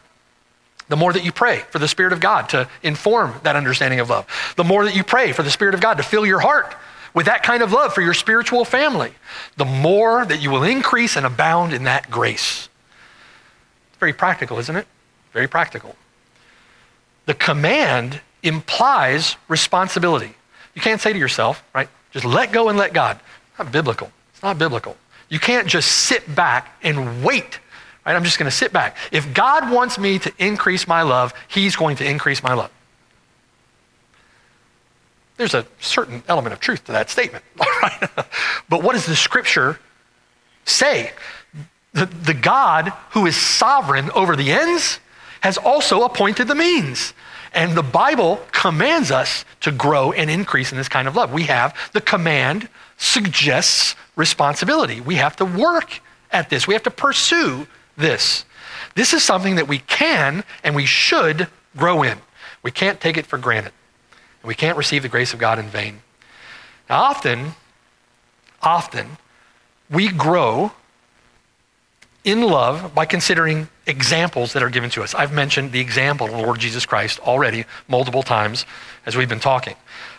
[0.87, 4.09] The more that you pray for the Spirit of God to inform that understanding of
[4.09, 4.25] love.
[4.55, 6.75] The more that you pray for the Spirit of God to fill your heart
[7.13, 9.11] with that kind of love for your spiritual family,
[9.57, 12.69] the more that you will increase and abound in that grace.
[13.89, 14.87] It's very practical, isn't it?
[15.33, 15.97] Very practical.
[17.27, 20.33] The command implies responsibility.
[20.73, 23.19] You can't say to yourself, right, just let go and let God.
[23.59, 24.11] Not biblical.
[24.33, 24.97] It's not biblical.
[25.29, 27.59] You can't just sit back and wait.
[28.05, 28.15] Right?
[28.15, 28.95] I'm just going to sit back.
[29.11, 32.71] If God wants me to increase my love, He's going to increase my love.
[35.35, 37.43] There's a certain element of truth to that statement.
[38.69, 39.79] But what does the scripture
[40.65, 41.13] say?
[41.93, 44.99] The, the God who is sovereign over the ends
[45.41, 47.13] has also appointed the means.
[47.53, 51.31] And the Bible commands us to grow and increase in this kind of love.
[51.31, 55.01] We have the command suggests responsibility.
[55.01, 58.45] We have to work at this, we have to pursue this.
[58.95, 62.17] This is something that we can and we should grow in.
[62.63, 63.71] We can't take it for granted.
[64.41, 66.01] And we can't receive the grace of God in vain.
[66.89, 67.53] Now, often,
[68.61, 69.17] often,
[69.89, 70.73] we grow
[72.23, 75.15] in love by considering examples that are given to us.
[75.15, 78.65] I've mentioned the example of the Lord Jesus Christ already multiple times
[79.05, 79.75] as we've been talking.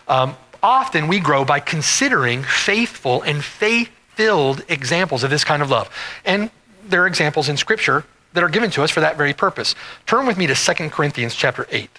[0.07, 5.69] Um, often we grow by considering faithful and faith filled examples of this kind of
[5.69, 5.89] love.
[6.25, 6.49] And
[6.87, 9.75] there are examples in Scripture that are given to us for that very purpose.
[10.05, 11.89] Turn with me to 2 Corinthians chapter 8.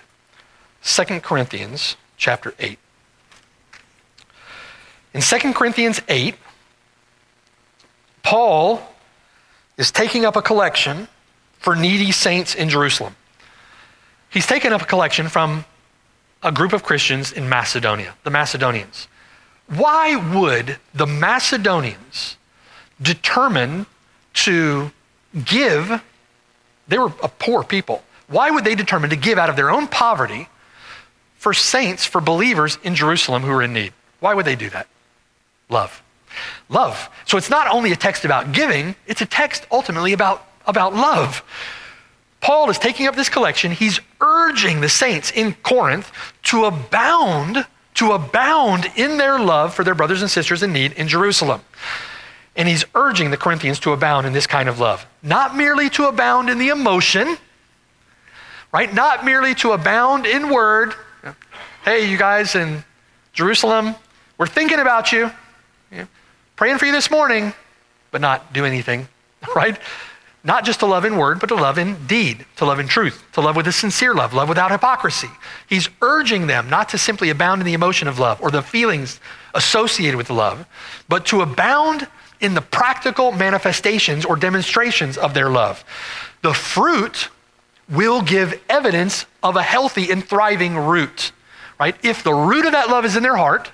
[0.83, 2.79] 2 Corinthians chapter 8.
[5.13, 6.35] In 2 Corinthians 8,
[8.23, 8.83] Paul
[9.81, 11.09] is taking up a collection
[11.59, 13.17] for needy saints in Jerusalem.
[14.29, 15.65] He's taken up a collection from
[16.43, 19.09] a group of Christians in Macedonia, the Macedonians.
[19.69, 22.37] Why would the Macedonians
[23.01, 23.87] determine
[24.35, 24.93] to
[25.47, 26.03] give?
[26.87, 28.05] They were a poor people.
[28.29, 30.49] Why would they determine to give out of their own poverty
[31.37, 33.95] for saints, for believers in Jerusalem who are in need?
[34.21, 34.89] Why would they do that?
[35.71, 36.03] Love
[36.69, 37.09] love.
[37.27, 41.43] So it's not only a text about giving, it's a text ultimately about, about love.
[42.41, 43.71] Paul is taking up this collection.
[43.73, 46.11] He's urging the saints in Corinth
[46.45, 51.07] to abound, to abound in their love for their brothers and sisters in need in
[51.07, 51.61] Jerusalem.
[52.57, 55.07] And he's urging the Corinthians to abound in this kind of love.
[55.23, 57.37] Not merely to abound in the emotion,
[58.73, 58.93] right?
[58.93, 60.95] Not merely to abound in word.
[61.85, 62.85] Hey, you guys in
[63.33, 63.95] Jerusalem,
[64.39, 65.31] we're thinking about you
[66.61, 67.55] praying for you this morning,
[68.11, 69.09] but not do anything,
[69.57, 69.79] right?
[70.45, 73.25] Not just to love in word, but to love in deed, to love in truth,
[73.33, 75.31] to love with a sincere love, love without hypocrisy.
[75.67, 79.21] He's urging them not to simply abound in the emotion of love or the feelings
[79.55, 80.67] associated with love,
[81.09, 82.07] but to abound
[82.43, 85.83] in the practical manifestations or demonstrations of their love.
[86.43, 87.31] The fruit
[87.89, 91.33] will give evidence of a healthy and thriving root,
[91.79, 91.97] right?
[92.05, 93.71] If the root of that love is in their heart,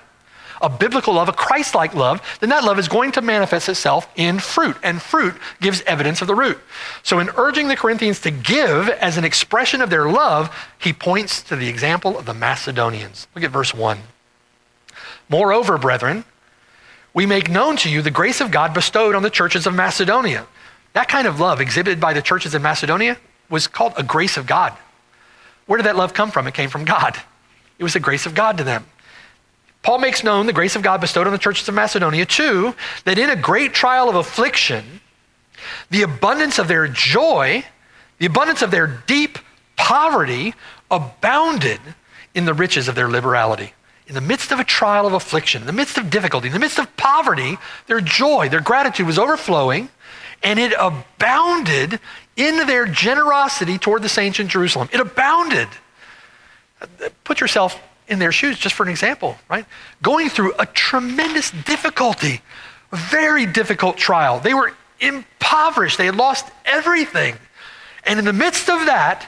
[0.61, 4.07] a biblical love, a Christ like love, then that love is going to manifest itself
[4.15, 4.77] in fruit.
[4.83, 6.59] And fruit gives evidence of the root.
[7.03, 11.41] So, in urging the Corinthians to give as an expression of their love, he points
[11.43, 13.27] to the example of the Macedonians.
[13.35, 13.99] Look at verse 1.
[15.29, 16.23] Moreover, brethren,
[17.13, 20.45] we make known to you the grace of God bestowed on the churches of Macedonia.
[20.93, 23.17] That kind of love exhibited by the churches in Macedonia
[23.49, 24.73] was called a grace of God.
[25.65, 26.47] Where did that love come from?
[26.47, 27.15] It came from God.
[27.77, 28.85] It was the grace of God to them.
[29.87, 32.75] Paul makes known the grace of God bestowed on the churches of Macedonia, too,
[33.05, 34.99] that in a great trial of affliction,
[35.89, 37.63] the abundance of their joy,
[38.17, 39.39] the abundance of their deep
[39.77, 40.53] poverty,
[40.91, 41.79] abounded
[42.35, 43.71] in the riches of their liberality.
[44.07, 46.59] In the midst of a trial of affliction, in the midst of difficulty, in the
[46.59, 49.87] midst of poverty, their joy, their gratitude was overflowing,
[50.43, 52.01] and it abounded
[52.35, 54.89] in their generosity toward the saints in Jerusalem.
[54.91, 55.69] It abounded.
[57.23, 59.65] Put yourself in their shoes, just for an example, right?
[60.01, 62.41] Going through a tremendous difficulty,
[62.91, 64.39] a very difficult trial.
[64.39, 67.35] They were impoverished, they had lost everything.
[68.05, 69.27] And in the midst of that,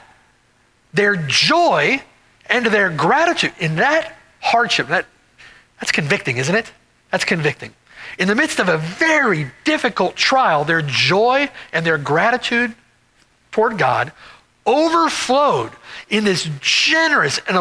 [0.93, 2.01] their joy
[2.49, 5.05] and their gratitude in that hardship, that,
[5.79, 6.71] that's convicting, isn't it?
[7.11, 7.73] That's convicting.
[8.17, 12.73] In the midst of a very difficult trial, their joy and their gratitude
[13.51, 14.11] toward God
[14.65, 15.71] overflowed
[16.09, 17.57] in this generous and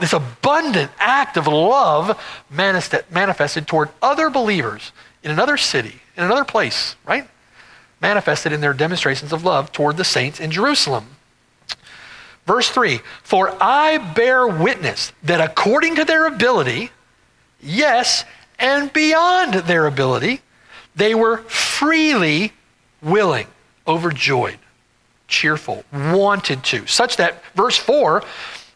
[0.00, 2.20] this abundant act of love
[2.50, 7.28] manifested toward other believers in another city, in another place, right?
[8.00, 11.06] Manifested in their demonstrations of love toward the saints in Jerusalem.
[12.46, 16.90] Verse 3 For I bear witness that according to their ability,
[17.60, 18.24] yes,
[18.58, 20.40] and beyond their ability,
[20.96, 22.52] they were freely
[23.02, 23.46] willing,
[23.86, 24.58] overjoyed,
[25.28, 28.24] cheerful, wanted to, such that, verse 4,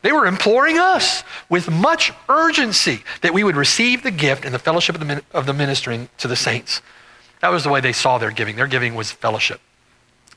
[0.02, 4.58] they were imploring us with much urgency that we would receive the gift and the
[4.58, 6.82] fellowship of the, of the ministering to the saints.
[7.40, 8.56] That was the way they saw their giving.
[8.56, 9.60] Their giving was fellowship.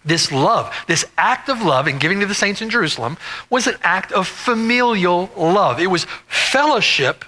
[0.04, 3.18] This love, this act of love in giving to the saints in Jerusalem
[3.50, 5.80] was an act of familial love.
[5.80, 7.26] It was fellowship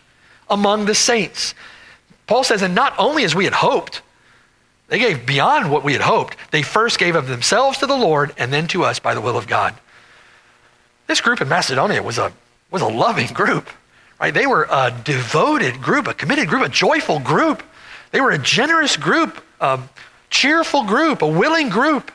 [0.47, 1.55] among the saints.
[2.27, 4.03] Paul says, and not only as we had hoped,
[4.89, 6.38] they gave beyond what we had hoped.
[6.51, 9.38] They first gave of themselves to the Lord and then to us by the will
[9.38, 9.73] of God.
[11.08, 12.32] This group in Macedonia was a,
[12.70, 13.70] was a loving group,
[14.20, 14.34] right?
[14.34, 17.64] They were a devoted group, a committed group, a joyful group.
[18.12, 19.80] They were a generous group, a
[20.30, 22.12] cheerful group, a willing group.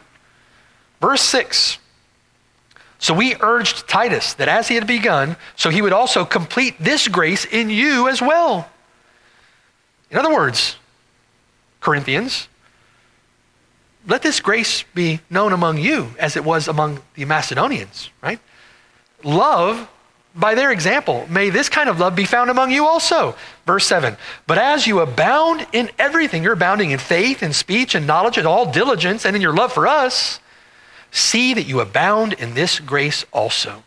[1.00, 1.78] Verse 6
[2.98, 7.08] So we urged Titus that as he had begun, so he would also complete this
[7.08, 8.68] grace in you as well.
[10.10, 10.76] In other words,
[11.80, 12.48] Corinthians,
[14.06, 18.38] let this grace be known among you as it was among the Macedonians, right?
[19.24, 19.88] Love
[20.34, 21.26] by their example.
[21.28, 23.34] May this kind of love be found among you also.
[23.66, 24.16] Verse 7
[24.46, 28.46] But as you abound in everything, you're abounding in faith and speech and knowledge and
[28.46, 30.40] all diligence and in your love for us.
[31.10, 33.82] See that you abound in this grace also.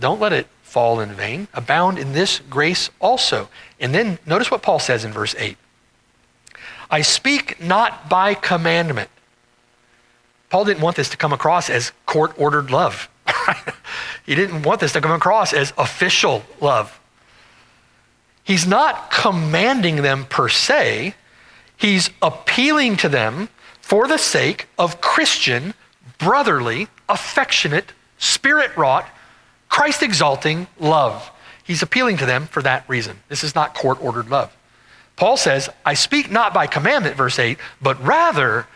[0.00, 1.48] Don't let it fall in vain.
[1.54, 3.48] Abound in this grace also.
[3.78, 5.56] And then notice what Paul says in verse 8
[6.90, 9.10] I speak not by commandment.
[10.50, 13.08] Paul didn't want this to come across as court ordered love.
[14.26, 16.98] he didn't want this to come across as official love.
[18.44, 21.14] He's not commanding them per se,
[21.76, 23.48] he's appealing to them
[23.80, 25.74] for the sake of Christian
[26.18, 29.06] brotherly, affectionate, spirit wrought,
[29.68, 31.30] Christ exalting love.
[31.62, 33.20] He's appealing to them for that reason.
[33.28, 34.54] This is not court ordered love.
[35.16, 38.66] Paul says, I speak not by commandment, verse 8, but rather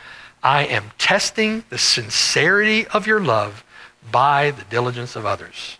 [0.42, 3.64] I am testing the sincerity of your love
[4.10, 5.78] by the diligence of others.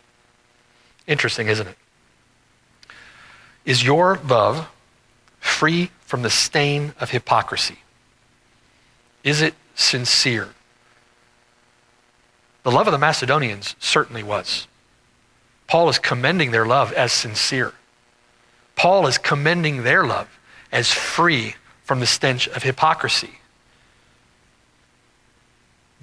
[1.07, 1.77] Interesting, isn't it?
[3.65, 4.69] Is your love
[5.41, 7.79] free from the stain of hypocrisy?
[9.25, 10.51] Is it sincere?
[12.63, 14.67] The love of the Macedonians certainly was.
[15.67, 17.73] Paul is commending their love as sincere.
[18.77, 20.29] Paul is commending their love
[20.71, 23.39] as free from the stench of hypocrisy.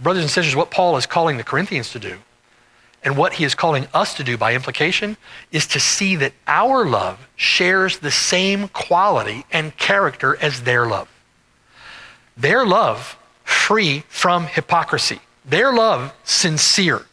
[0.01, 2.17] Brothers and sisters, what Paul is calling the Corinthians to do,
[3.03, 5.17] and what he is calling us to do by implication,
[5.51, 11.09] is to see that our love shares the same quality and character as their love.
[12.35, 15.19] Their love free from hypocrisy
[15.49, 17.05] their love sincere.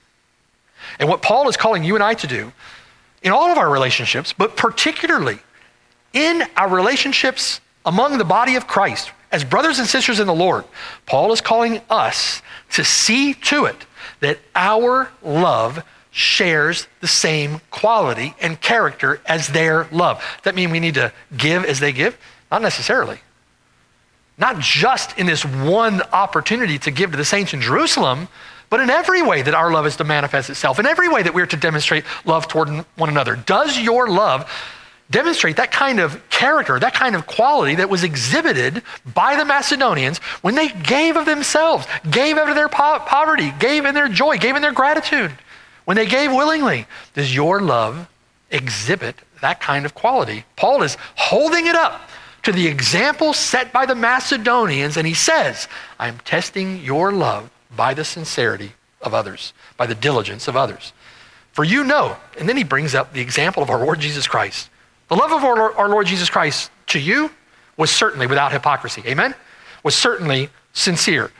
[0.98, 2.52] And what Paul is calling you and I to do
[3.22, 5.38] in all of our relationships, but particularly
[6.12, 10.64] in our relationships among the body of Christ, as brothers and sisters in the Lord,
[11.04, 13.86] Paul is calling us to see to it
[14.20, 20.18] that our love shares the same quality and character as their love.
[20.18, 22.16] Does that mean we need to give as they give?
[22.50, 23.20] Not necessarily.
[24.38, 28.28] Not just in this one opportunity to give to the saints in Jerusalem,
[28.68, 31.34] but in every way that our love is to manifest itself, in every way that
[31.34, 33.36] we're to demonstrate love toward one another.
[33.36, 34.50] Does your love
[35.10, 38.82] demonstrate that kind of character, that kind of quality that was exhibited
[39.14, 43.84] by the Macedonians when they gave of themselves, gave out of their po- poverty, gave
[43.84, 45.32] in their joy, gave in their gratitude,
[45.84, 46.86] when they gave willingly?
[47.14, 48.08] Does your love
[48.50, 50.44] exhibit that kind of quality?
[50.56, 52.10] Paul is holding it up
[52.42, 57.94] to the example set by the Macedonians, and he says, I'm testing your love by
[57.94, 60.92] the sincerity of others, by the diligence of others.
[61.52, 64.68] For you know, and then he brings up the example of our Lord Jesus Christ.
[65.08, 67.30] The love of our, Lord Jesus Christ to you
[67.76, 69.02] was certainly without hypocrisy.
[69.06, 69.34] Amen?
[69.82, 71.30] Was certainly sincere.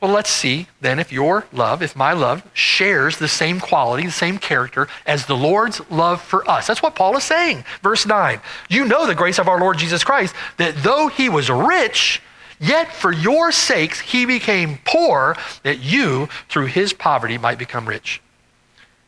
[0.00, 4.12] Well, let's see then if your love, if my love, shares the same quality, the
[4.12, 6.66] same character as the Lord's love for us.
[6.68, 7.64] That's what Paul is saying.
[7.82, 11.50] Verse 9 You know the grace of our Lord Jesus Christ, that though he was
[11.50, 12.22] rich,
[12.60, 18.22] yet for your sakes he became poor, that you, through his poverty, might become rich.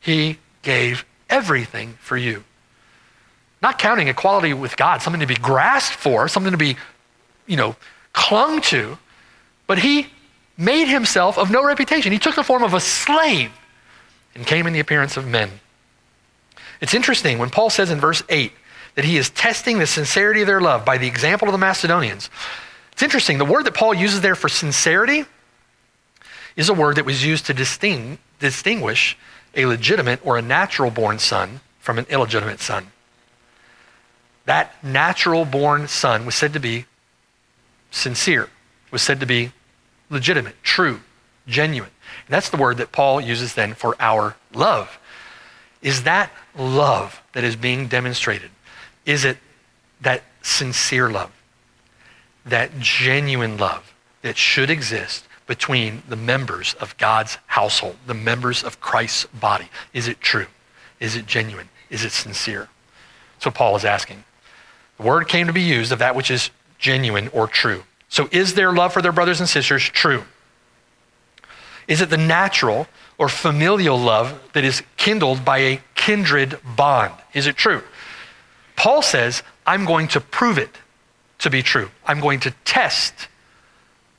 [0.01, 2.43] He gave everything for you.
[3.63, 6.77] Not counting equality with God, something to be grasped for, something to be,
[7.47, 7.77] you know,
[8.13, 8.99] clung to,
[9.67, 10.07] but he
[10.57, 12.13] made himself of no reputation.
[12.13, 13.53] He took the form of a slave
[14.35, 15.51] and came in the appearance of men.
[16.81, 18.53] It's interesting when Paul says in verse 8
[18.95, 22.31] that he is testing the sincerity of their love by the example of the Macedonians.
[22.93, 23.39] It's interesting.
[23.39, 25.25] The word that Paul uses there for sincerity
[26.57, 29.17] is a word that was used to distinguish
[29.55, 32.89] a legitimate or a natural born son from an illegitimate son.
[34.51, 36.87] That natural born son was said to be
[37.93, 38.49] sincere,
[38.91, 39.53] was said to be
[40.11, 41.03] legitimate, true,
[41.47, 41.93] genuine.
[42.27, 44.99] And that's the word that Paul uses then for our love.
[45.83, 48.51] Is that love that is being demonstrated?
[49.07, 49.39] Is it
[50.01, 51.31] that sincere love,
[52.45, 58.81] that genuine love that should exist between the members of God's household, the members of
[58.81, 59.69] Christ's body?
[59.95, 60.49] Is it true?
[60.99, 61.69] Is it genuine?
[61.89, 62.69] Is it sincere?
[63.39, 64.25] So Paul is asking.
[65.01, 67.85] The word came to be used of that which is genuine or true.
[68.11, 70.25] So is their love for their brothers and sisters true?
[71.89, 72.87] Is it the natural
[73.17, 77.15] or familial love that is kindled by a kindred bond?
[77.33, 77.83] Is it true?
[78.77, 80.77] Paul says, I'm going to prove it
[81.39, 81.91] to be true.
[82.05, 83.29] I'm going to test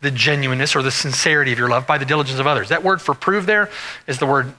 [0.02, 2.70] the genuineness or the sincerity of your love by the diligence of others.
[2.70, 3.70] That word for prove there
[4.08, 4.52] is the word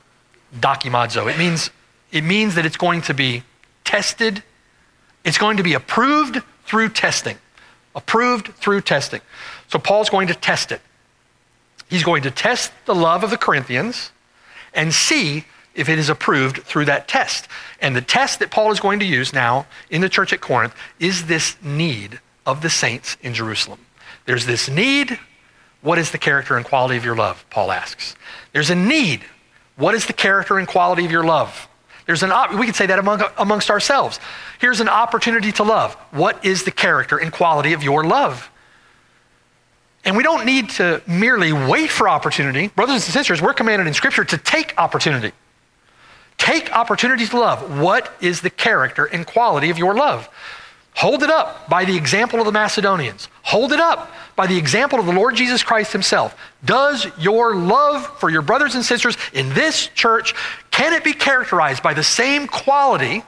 [0.56, 1.28] dokimazo.
[1.28, 1.70] It means,
[2.12, 3.42] it means that it's going to be
[3.82, 4.44] tested,
[5.24, 7.38] it's going to be approved through testing.
[7.94, 9.20] Approved through testing.
[9.68, 10.80] So Paul's going to test it.
[11.88, 14.12] He's going to test the love of the Corinthians
[14.72, 15.44] and see
[15.74, 17.48] if it is approved through that test.
[17.80, 20.74] And the test that Paul is going to use now in the church at Corinth
[20.98, 23.80] is this need of the saints in Jerusalem.
[24.26, 25.18] There's this need.
[25.80, 27.44] What is the character and quality of your love?
[27.50, 28.14] Paul asks.
[28.52, 29.22] There's a need.
[29.76, 31.68] What is the character and quality of your love?
[32.06, 34.18] There's an we could say that among, amongst ourselves.
[34.60, 35.94] Here's an opportunity to love.
[36.10, 38.50] What is the character and quality of your love?
[40.04, 42.68] And we don't need to merely wait for opportunity.
[42.68, 45.32] Brothers and sisters, we're commanded in Scripture to take opportunity.
[46.38, 47.78] Take opportunity to love.
[47.80, 50.28] What is the character and quality of your love?
[50.94, 53.28] Hold it up by the example of the Macedonians.
[53.42, 56.36] Hold it up by the example of the Lord Jesus Christ himself.
[56.64, 60.34] Does your love for your brothers and sisters in this church,
[60.70, 63.24] can it be characterized by the same quality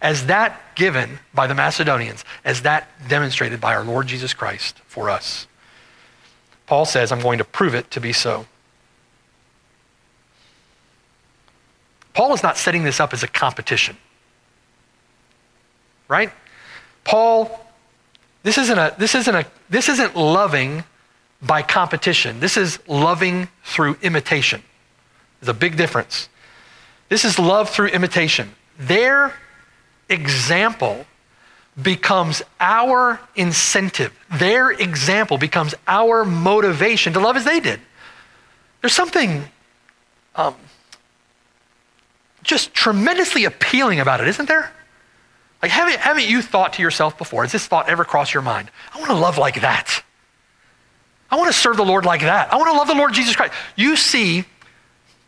[0.00, 5.10] as that given by the Macedonians, as that demonstrated by our Lord Jesus Christ for
[5.10, 5.46] us?
[6.66, 8.46] Paul says, I'm going to prove it to be so.
[12.14, 13.96] Paul is not setting this up as a competition.
[16.08, 16.32] Right?
[17.06, 17.64] Paul,
[18.42, 20.84] this isn't a this isn't a this isn't loving
[21.40, 22.40] by competition.
[22.40, 24.62] This is loving through imitation.
[25.40, 26.28] There's a big difference.
[27.08, 28.54] This is love through imitation.
[28.78, 29.34] Their
[30.08, 31.06] example
[31.80, 34.12] becomes our incentive.
[34.32, 37.80] Their example becomes our motivation to love as they did.
[38.80, 39.44] There's something
[40.34, 40.54] um,
[42.42, 44.72] just tremendously appealing about it, isn't there?
[45.66, 48.70] Like, haven't, haven't you thought to yourself before, has this thought ever crossed your mind?
[48.94, 50.04] I want to love like that.
[51.28, 52.52] I want to serve the Lord like that.
[52.52, 53.52] I want to love the Lord Jesus Christ.
[53.74, 54.44] You see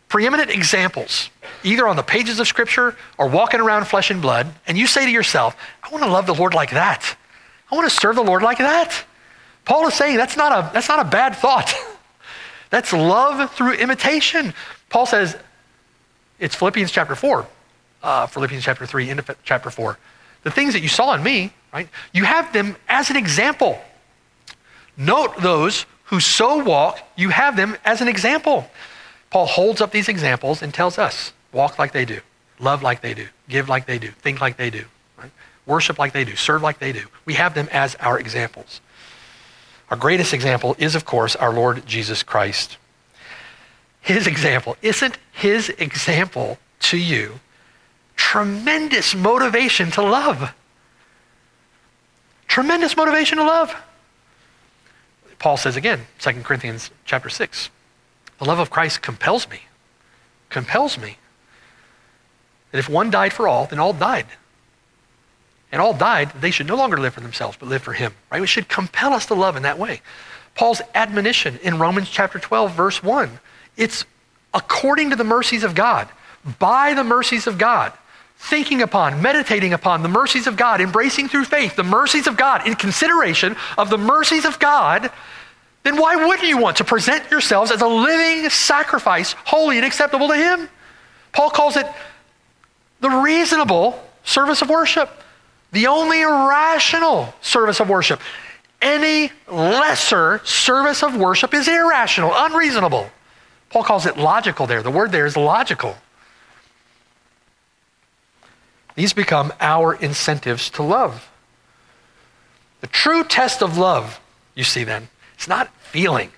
[0.08, 1.30] preeminent examples,
[1.64, 5.06] either on the pages of Scripture or walking around flesh and blood, and you say
[5.06, 7.16] to yourself, I want to love the Lord like that.
[7.68, 9.04] I want to serve the Lord like that.
[9.64, 11.74] Paul is saying that's not a, that's not a bad thought.
[12.70, 14.54] that's love through imitation.
[14.88, 15.36] Paul says,
[16.38, 17.44] it's Philippians chapter 4,
[18.04, 19.98] uh, Philippians chapter 3, into chapter 4.
[20.42, 23.80] The things that you saw in me, right, you have them as an example.
[24.96, 28.68] Note those who so walk, you have them as an example.
[29.30, 32.20] Paul holds up these examples and tells us walk like they do,
[32.58, 34.84] love like they do, give like they do, think like they do,
[35.18, 35.30] right?
[35.66, 37.04] worship like they do, serve like they do.
[37.26, 38.80] We have them as our examples.
[39.90, 42.76] Our greatest example is, of course, our Lord Jesus Christ.
[44.00, 44.76] His example.
[44.82, 47.40] Isn't his example to you
[48.18, 50.52] tremendous motivation to love?
[52.46, 53.74] Tremendous motivation to love.
[55.38, 57.70] Paul says again, 2 Corinthians chapter 6.
[58.38, 59.62] The love of Christ compels me,
[60.50, 61.16] compels me.
[62.70, 64.26] That if one died for all, then all died.
[65.72, 68.14] And all died, they should no longer live for themselves, but live for him.
[68.30, 68.42] Right?
[68.42, 70.02] It should compel us to love in that way.
[70.54, 73.38] Paul's admonition in Romans chapter 12, verse 1.
[73.76, 74.04] It's
[74.52, 76.08] according to the mercies of God,
[76.58, 77.92] by the mercies of God,
[78.38, 82.66] thinking upon, meditating upon the mercies of God, embracing through faith the mercies of God,
[82.66, 85.10] in consideration of the mercies of God
[85.88, 90.28] then why wouldn't you want to present yourselves as a living sacrifice, holy and acceptable
[90.28, 90.68] to Him?
[91.32, 91.86] Paul calls it
[93.00, 95.10] the reasonable service of worship,
[95.72, 98.20] the only rational service of worship.
[98.82, 103.08] Any lesser service of worship is irrational, unreasonable.
[103.70, 104.82] Paul calls it logical there.
[104.82, 105.96] The word there is logical.
[108.98, 111.30] These become our incentives to love.
[112.80, 114.18] The true test of love,
[114.56, 116.32] you see then, it's not feeling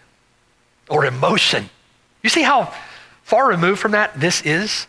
[0.87, 1.71] or emotion.
[2.23, 2.71] You see how
[3.23, 4.87] far removed from that this is?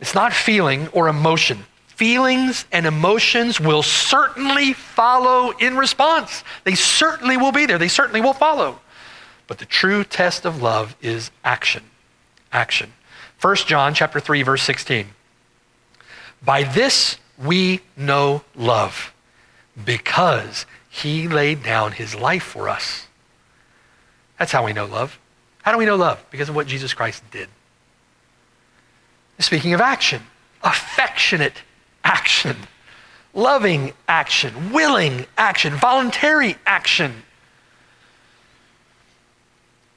[0.00, 1.64] It's not feeling or emotion.
[1.86, 6.42] Feelings and emotions will certainly follow in response.
[6.64, 7.78] They certainly will be there.
[7.78, 8.80] They certainly will follow.
[9.46, 11.84] But the true test of love is action.
[12.50, 12.92] Action.
[13.40, 15.10] 1 John chapter 3 verse 16.
[16.42, 19.12] By this we know love
[19.84, 23.06] because he laid down his life for us.
[24.38, 25.18] That's how we know love.
[25.62, 26.24] How do we know love?
[26.30, 27.48] Because of what Jesus Christ did.
[29.38, 30.22] Speaking of action,
[30.62, 31.62] affectionate
[32.02, 32.56] action,
[33.34, 37.22] loving action, willing action, voluntary action.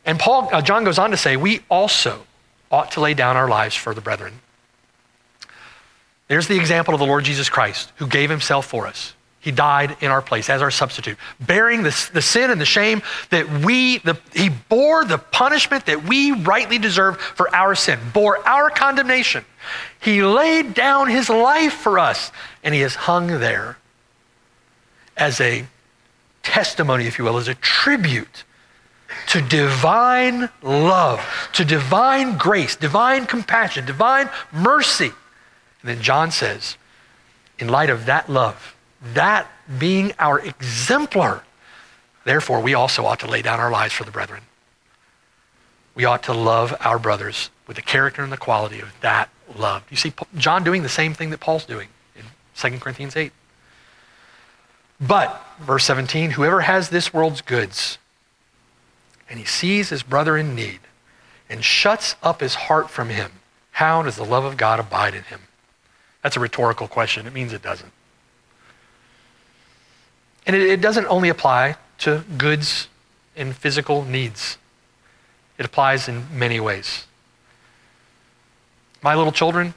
[0.05, 2.25] And Paul, uh, John goes on to say, we also
[2.71, 4.33] ought to lay down our lives for the brethren.
[6.31, 9.15] There's the example of the Lord Jesus Christ who gave himself for us.
[9.41, 13.01] He died in our place as our substitute, bearing the, the sin and the shame
[13.31, 18.37] that we, the, he bore the punishment that we rightly deserve for our sin, bore
[18.47, 19.43] our condemnation.
[19.99, 22.31] He laid down his life for us,
[22.63, 23.77] and he is hung there
[25.17, 25.65] as a
[26.43, 28.45] testimony, if you will, as a tribute
[29.27, 35.11] to divine love, to divine grace, divine compassion, divine mercy.
[35.81, 36.77] And then John says,
[37.59, 38.75] in light of that love,
[39.13, 39.47] that
[39.79, 41.43] being our exemplar,
[42.25, 44.41] therefore we also ought to lay down our lives for the brethren.
[45.95, 49.83] We ought to love our brothers with the character and the quality of that love.
[49.89, 52.23] You see John doing the same thing that Paul's doing in
[52.55, 53.31] 2 Corinthians 8.
[54.99, 57.97] But, verse 17, whoever has this world's goods
[59.29, 60.79] and he sees his brother in need
[61.49, 63.31] and shuts up his heart from him,
[63.71, 65.41] how does the love of God abide in him?
[66.21, 67.25] That's a rhetorical question.
[67.27, 67.91] It means it doesn't.
[70.45, 72.87] And it, it doesn't only apply to goods
[73.35, 74.57] and physical needs,
[75.57, 77.05] it applies in many ways.
[79.01, 79.73] My little children,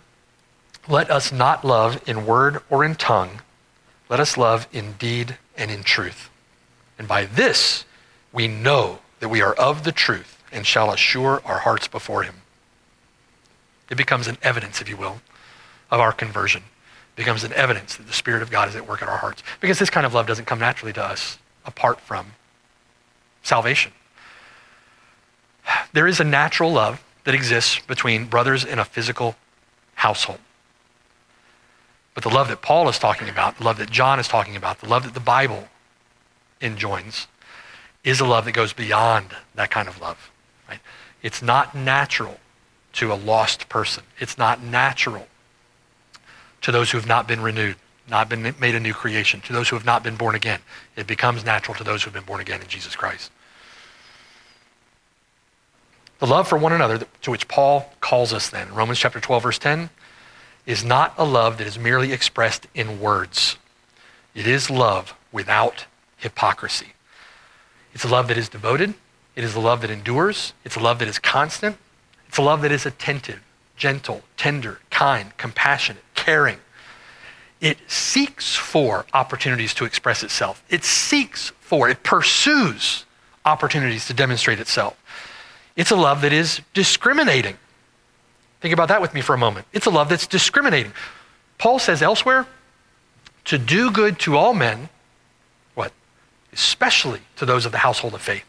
[0.88, 3.40] let us not love in word or in tongue.
[4.10, 6.28] Let us love in deed and in truth.
[6.98, 7.84] And by this
[8.32, 12.36] we know that we are of the truth and shall assure our hearts before him.
[13.88, 15.20] It becomes an evidence, if you will,
[15.94, 16.64] of our conversion
[17.14, 19.44] becomes an evidence that the Spirit of God is at work in our hearts.
[19.60, 22.32] Because this kind of love doesn't come naturally to us apart from
[23.44, 23.92] salvation.
[25.92, 29.36] There is a natural love that exists between brothers in a physical
[29.94, 30.40] household.
[32.12, 34.80] But the love that Paul is talking about, the love that John is talking about,
[34.80, 35.68] the love that the Bible
[36.60, 37.28] enjoins,
[38.02, 40.32] is a love that goes beyond that kind of love.
[40.68, 40.80] Right?
[41.22, 42.40] It's not natural
[42.94, 44.02] to a lost person.
[44.18, 45.28] It's not natural
[46.64, 47.76] to those who have not been renewed,
[48.08, 50.60] not been made a new creation, to those who have not been born again.
[50.96, 53.30] It becomes natural to those who have been born again in Jesus Christ.
[56.20, 59.58] The love for one another to which Paul calls us then, Romans chapter 12, verse
[59.58, 59.90] 10,
[60.64, 63.58] is not a love that is merely expressed in words.
[64.34, 65.84] It is love without
[66.16, 66.94] hypocrisy.
[67.92, 68.94] It's a love that is devoted.
[69.36, 70.54] It is a love that endures.
[70.64, 71.76] It's a love that is constant.
[72.26, 73.42] It's a love that is attentive
[73.76, 76.58] gentle, tender, kind, compassionate, caring.
[77.60, 80.62] It seeks for opportunities to express itself.
[80.68, 83.04] It seeks for, it pursues
[83.44, 84.96] opportunities to demonstrate itself.
[85.76, 87.56] It's a love that is discriminating.
[88.60, 89.66] Think about that with me for a moment.
[89.72, 90.92] It's a love that's discriminating.
[91.58, 92.46] Paul says elsewhere,
[93.44, 94.88] to do good to all men,
[95.74, 95.92] what?
[96.52, 98.44] Especially to those of the household of faith.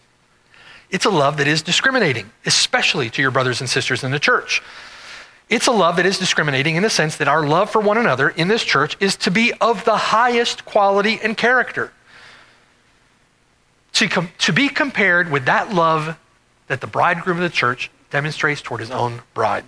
[0.89, 4.61] It's a love that is discriminating, especially to your brothers and sisters in the church.
[5.49, 8.29] It's a love that is discriminating in the sense that our love for one another
[8.29, 11.91] in this church is to be of the highest quality and character.
[13.93, 16.17] To, com- to be compared with that love
[16.67, 19.65] that the bridegroom of the church demonstrates toward his own bride.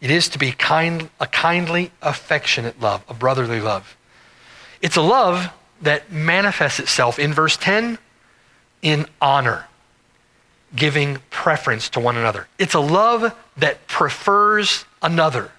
[0.00, 3.96] It is to be kind, a kindly, affectionate love, a brotherly love.
[4.82, 5.50] It's a love
[5.80, 7.98] that manifests itself in verse 10
[8.82, 9.66] in honor
[10.74, 12.46] giving preference to one another.
[12.58, 15.50] It's a love that prefers another.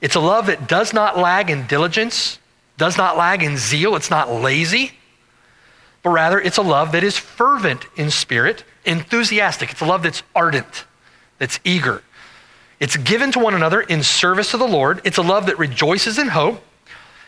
[0.00, 2.38] It's a love that does not lag in diligence,
[2.76, 4.92] does not lag in zeal, it's not lazy,
[6.02, 9.70] but rather it's a love that is fervent in spirit, enthusiastic.
[9.70, 10.84] It's a love that's ardent,
[11.38, 12.02] that's eager.
[12.80, 15.00] It's given to one another in service to the Lord.
[15.04, 16.62] It's a love that rejoices in hope.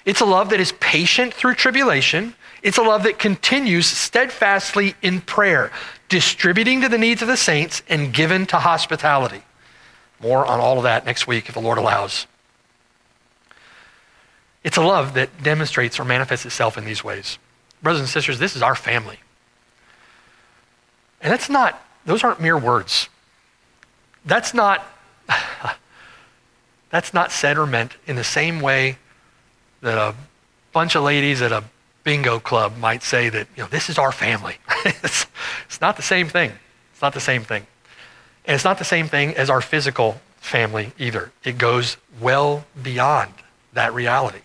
[0.05, 2.35] It's a love that is patient through tribulation.
[2.63, 5.71] It's a love that continues steadfastly in prayer
[6.09, 9.43] distributing to the needs of the saints, and given to hospitality.
[10.21, 12.27] More on all of that next week if the Lord allows.
[14.65, 17.39] It's a love that demonstrates or manifests itself in these ways.
[17.83, 19.21] Brothers and sisters, this is our family.
[21.21, 23.09] And that's not, those aren't mere words.
[24.25, 24.85] that's not
[26.91, 28.99] that's not said or meant in the same way
[29.81, 30.15] that a
[30.73, 31.65] bunch of ladies at a
[32.07, 34.55] bingo club might say that, you know, this is our family.
[34.85, 35.27] it's,
[35.67, 36.53] it's not the same thing.
[36.93, 37.67] It's not the same thing.
[38.45, 41.33] And it's not the same thing as our physical family either.
[41.43, 43.33] It goes well beyond
[43.73, 44.39] that reality.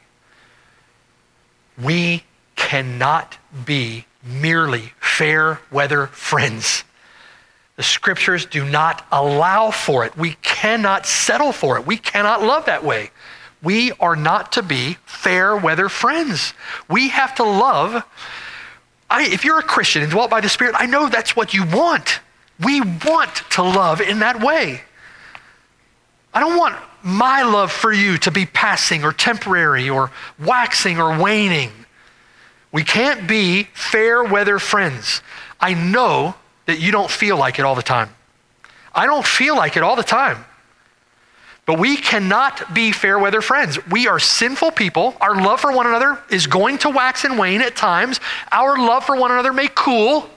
[1.80, 2.24] We
[2.56, 6.84] cannot be merely fair weather friends.
[7.76, 10.18] The scriptures do not allow for it.
[10.18, 11.86] We cannot settle for it.
[11.86, 13.12] We cannot love that way.
[13.64, 16.54] We are not to be fair weather friends.
[16.90, 18.04] We have to love.
[19.10, 21.66] I, if you're a Christian and dwelt by the Spirit, I know that's what you
[21.66, 22.20] want.
[22.64, 24.82] We want to love in that way.
[26.34, 31.20] I don't want my love for you to be passing or temporary or waxing or
[31.20, 31.72] waning.
[32.72, 35.22] We can't be fair weather friends.
[35.60, 36.36] I know
[36.66, 38.10] that you don't feel like it all the time.
[38.94, 40.46] I don't feel like it all the time.
[41.72, 43.80] But we cannot be fair weather friends.
[43.88, 45.16] We are sinful people.
[45.22, 48.20] Our love for one another is going to wax and wane at times.
[48.52, 50.30] Our love for one another may cool.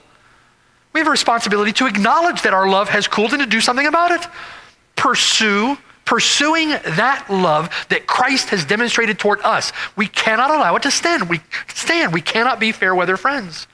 [0.93, 3.85] We have a responsibility to acknowledge that our love has cooled and to do something
[3.85, 4.25] about it.
[4.95, 9.73] Pursue pursuing that love that Christ has demonstrated toward us.
[9.97, 11.27] We cannot allow it to stand.
[11.27, 12.13] We stand.
[12.13, 13.67] We cannot be fair weather friends.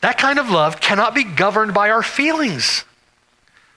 [0.00, 2.86] That kind of love cannot be governed by our feelings,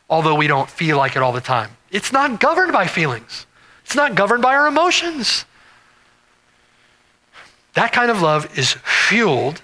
[0.09, 1.74] although we don't feel like it all the time.
[1.91, 3.45] It's not governed by feelings,
[3.83, 5.45] it's not governed by our emotions.
[7.73, 9.61] That kind of love is fueled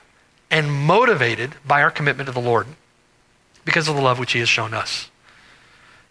[0.50, 2.68] and motivated by our commitment to the Lord
[3.64, 5.10] because of the love which He has shown us.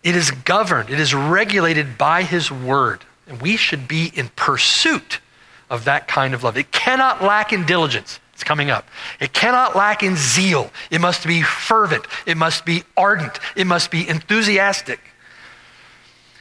[0.02, 3.04] It is governed, it is regulated by His Word.
[3.26, 5.20] And we should be in pursuit
[5.68, 6.56] of that kind of love.
[6.56, 8.18] It cannot lack in diligence.
[8.32, 8.88] It's coming up.
[9.20, 10.72] It cannot lack in zeal.
[10.90, 12.06] It must be fervent.
[12.26, 13.38] It must be ardent.
[13.54, 14.98] It must be enthusiastic.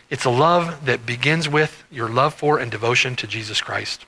[0.10, 4.06] It's a love that begins with your love for and devotion to Jesus Christ.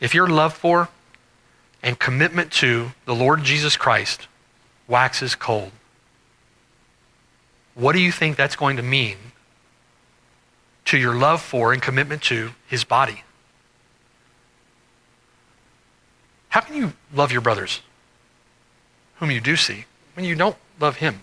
[0.00, 0.88] If your love for
[1.82, 4.28] and commitment to the Lord Jesus Christ
[4.86, 5.72] waxes cold,
[7.74, 9.16] what do you think that's going to mean
[10.84, 13.22] to your love for and commitment to his body?
[16.50, 17.80] How can you love your brothers,
[19.16, 21.22] whom you do see, when you don't love him?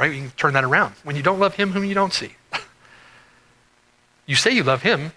[0.00, 0.14] Right?
[0.14, 0.94] You can turn that around.
[1.04, 2.36] When you don't love him, whom you don't see.
[4.26, 5.12] you say you love him,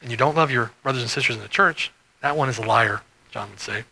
[0.00, 2.62] and you don't love your brothers and sisters in the church, that one is a
[2.62, 3.84] liar, John would say.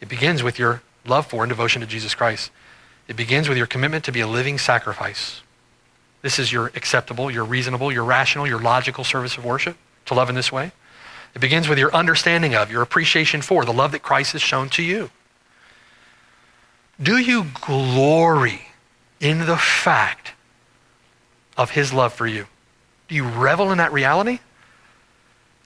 [0.00, 2.50] It begins with your love for and devotion to Jesus Christ.
[3.08, 5.42] It begins with your commitment to be a living sacrifice.
[6.22, 9.76] This is your acceptable, your reasonable, your rational, your logical service of worship,
[10.06, 10.72] to love in this way.
[11.34, 14.70] It begins with your understanding of, your appreciation for the love that Christ has shown
[14.70, 15.10] to you.
[17.00, 18.68] Do you glory
[19.20, 20.32] in the fact
[21.56, 22.46] of his love for you?
[23.08, 24.40] Do you revel in that reality?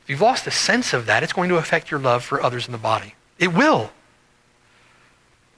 [0.03, 2.67] If you've lost a sense of that, it's going to affect your love for others
[2.67, 3.15] in the body.
[3.39, 3.91] It will.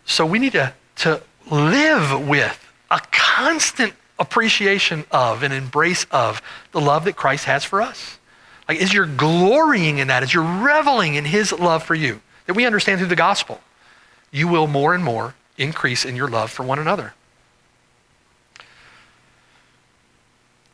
[0.05, 6.43] So we need to, to live with a constant appreciation of and embrace of
[6.73, 8.18] the love that Christ has for us.
[8.68, 12.55] Like, is you're glorying in that, as you're reveling in his love for you, that
[12.55, 13.61] we understand through the gospel,
[14.31, 17.15] you will more and more increase in your love for one another.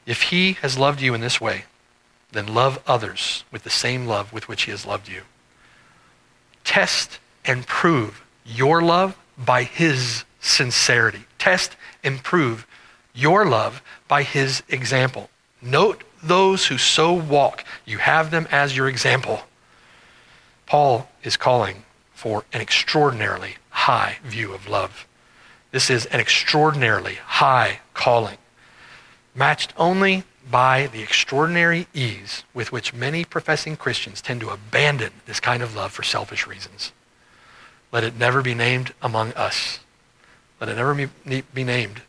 [0.07, 1.65] If he has loved you in this way,
[2.33, 5.23] then love others with the same love with which he has loved you.
[6.65, 11.25] Test and prove your love by his sincerity.
[11.39, 12.67] Test and prove
[13.15, 15.31] your love by his example.
[15.61, 17.65] Note those who so walk.
[17.85, 19.43] You have them as your example.
[20.67, 25.07] Paul is calling for an extraordinarily high view of love.
[25.71, 28.39] This is an extraordinarily high calling,
[29.35, 35.41] matched only by the extraordinary ease with which many professing Christians tend to abandon this
[35.41, 36.93] kind of love for selfish reasons.
[37.93, 39.81] Let it never be named among us.
[40.61, 40.95] Let it never
[41.55, 42.03] be, named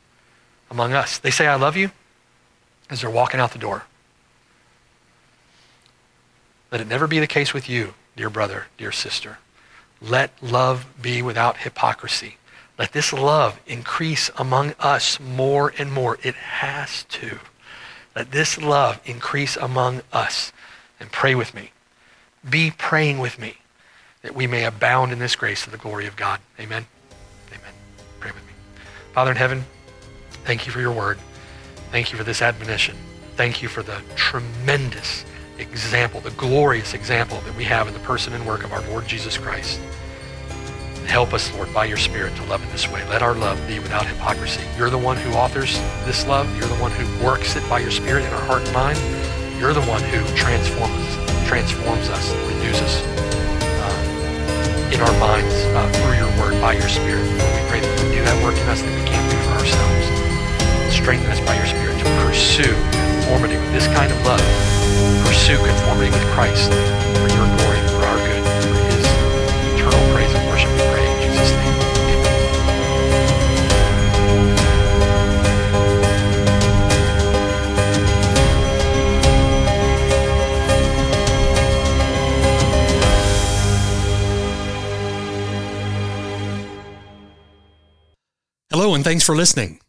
[0.71, 1.17] among us.
[1.17, 1.91] They say, I love you,
[2.89, 3.83] as they're walking out the door.
[6.71, 9.37] Let it never be the case with you, dear brother, dear sister.
[10.01, 12.37] Let love be without hypocrisy.
[12.77, 16.17] Let this love increase among us more and more.
[16.23, 17.39] It has to.
[18.15, 20.53] Let this love increase among us.
[20.99, 21.71] And pray with me.
[22.49, 23.57] Be praying with me
[24.21, 26.39] that we may abound in this grace to the glory of God.
[26.59, 26.85] Amen.
[27.49, 27.73] Amen.
[28.19, 28.53] Pray with me.
[29.13, 29.65] Father in heaven,
[30.43, 31.17] thank you for your word.
[31.91, 32.95] Thank you for this admonition.
[33.35, 35.25] Thank you for the tremendous
[35.59, 39.07] example, the glorious example that we have in the person and work of our Lord
[39.07, 39.79] Jesus Christ.
[41.05, 43.03] help us, Lord, by your Spirit to love in this way.
[43.09, 44.61] Let our love be without hypocrisy.
[44.77, 46.45] You're the one who authors this love.
[46.55, 48.99] You're the one who works it by your Spirit in our heart and mind.
[49.59, 51.17] You're the one who transforms
[51.49, 53.01] transforms us, renews us
[53.81, 57.25] uh, in our minds uh, through your word by your Spirit.
[57.25, 60.93] We pray that you do that work in us that we can't do for ourselves.
[60.93, 64.41] Strengthen us by your Spirit to pursue conformity with this kind of love.
[65.23, 66.71] Pursue conformity with Christ
[67.21, 69.05] for your glory, for our good, for his
[69.75, 71.75] eternal praise and worship, we pray in Jesus' name.
[88.71, 89.81] Hello, and thanks for listening.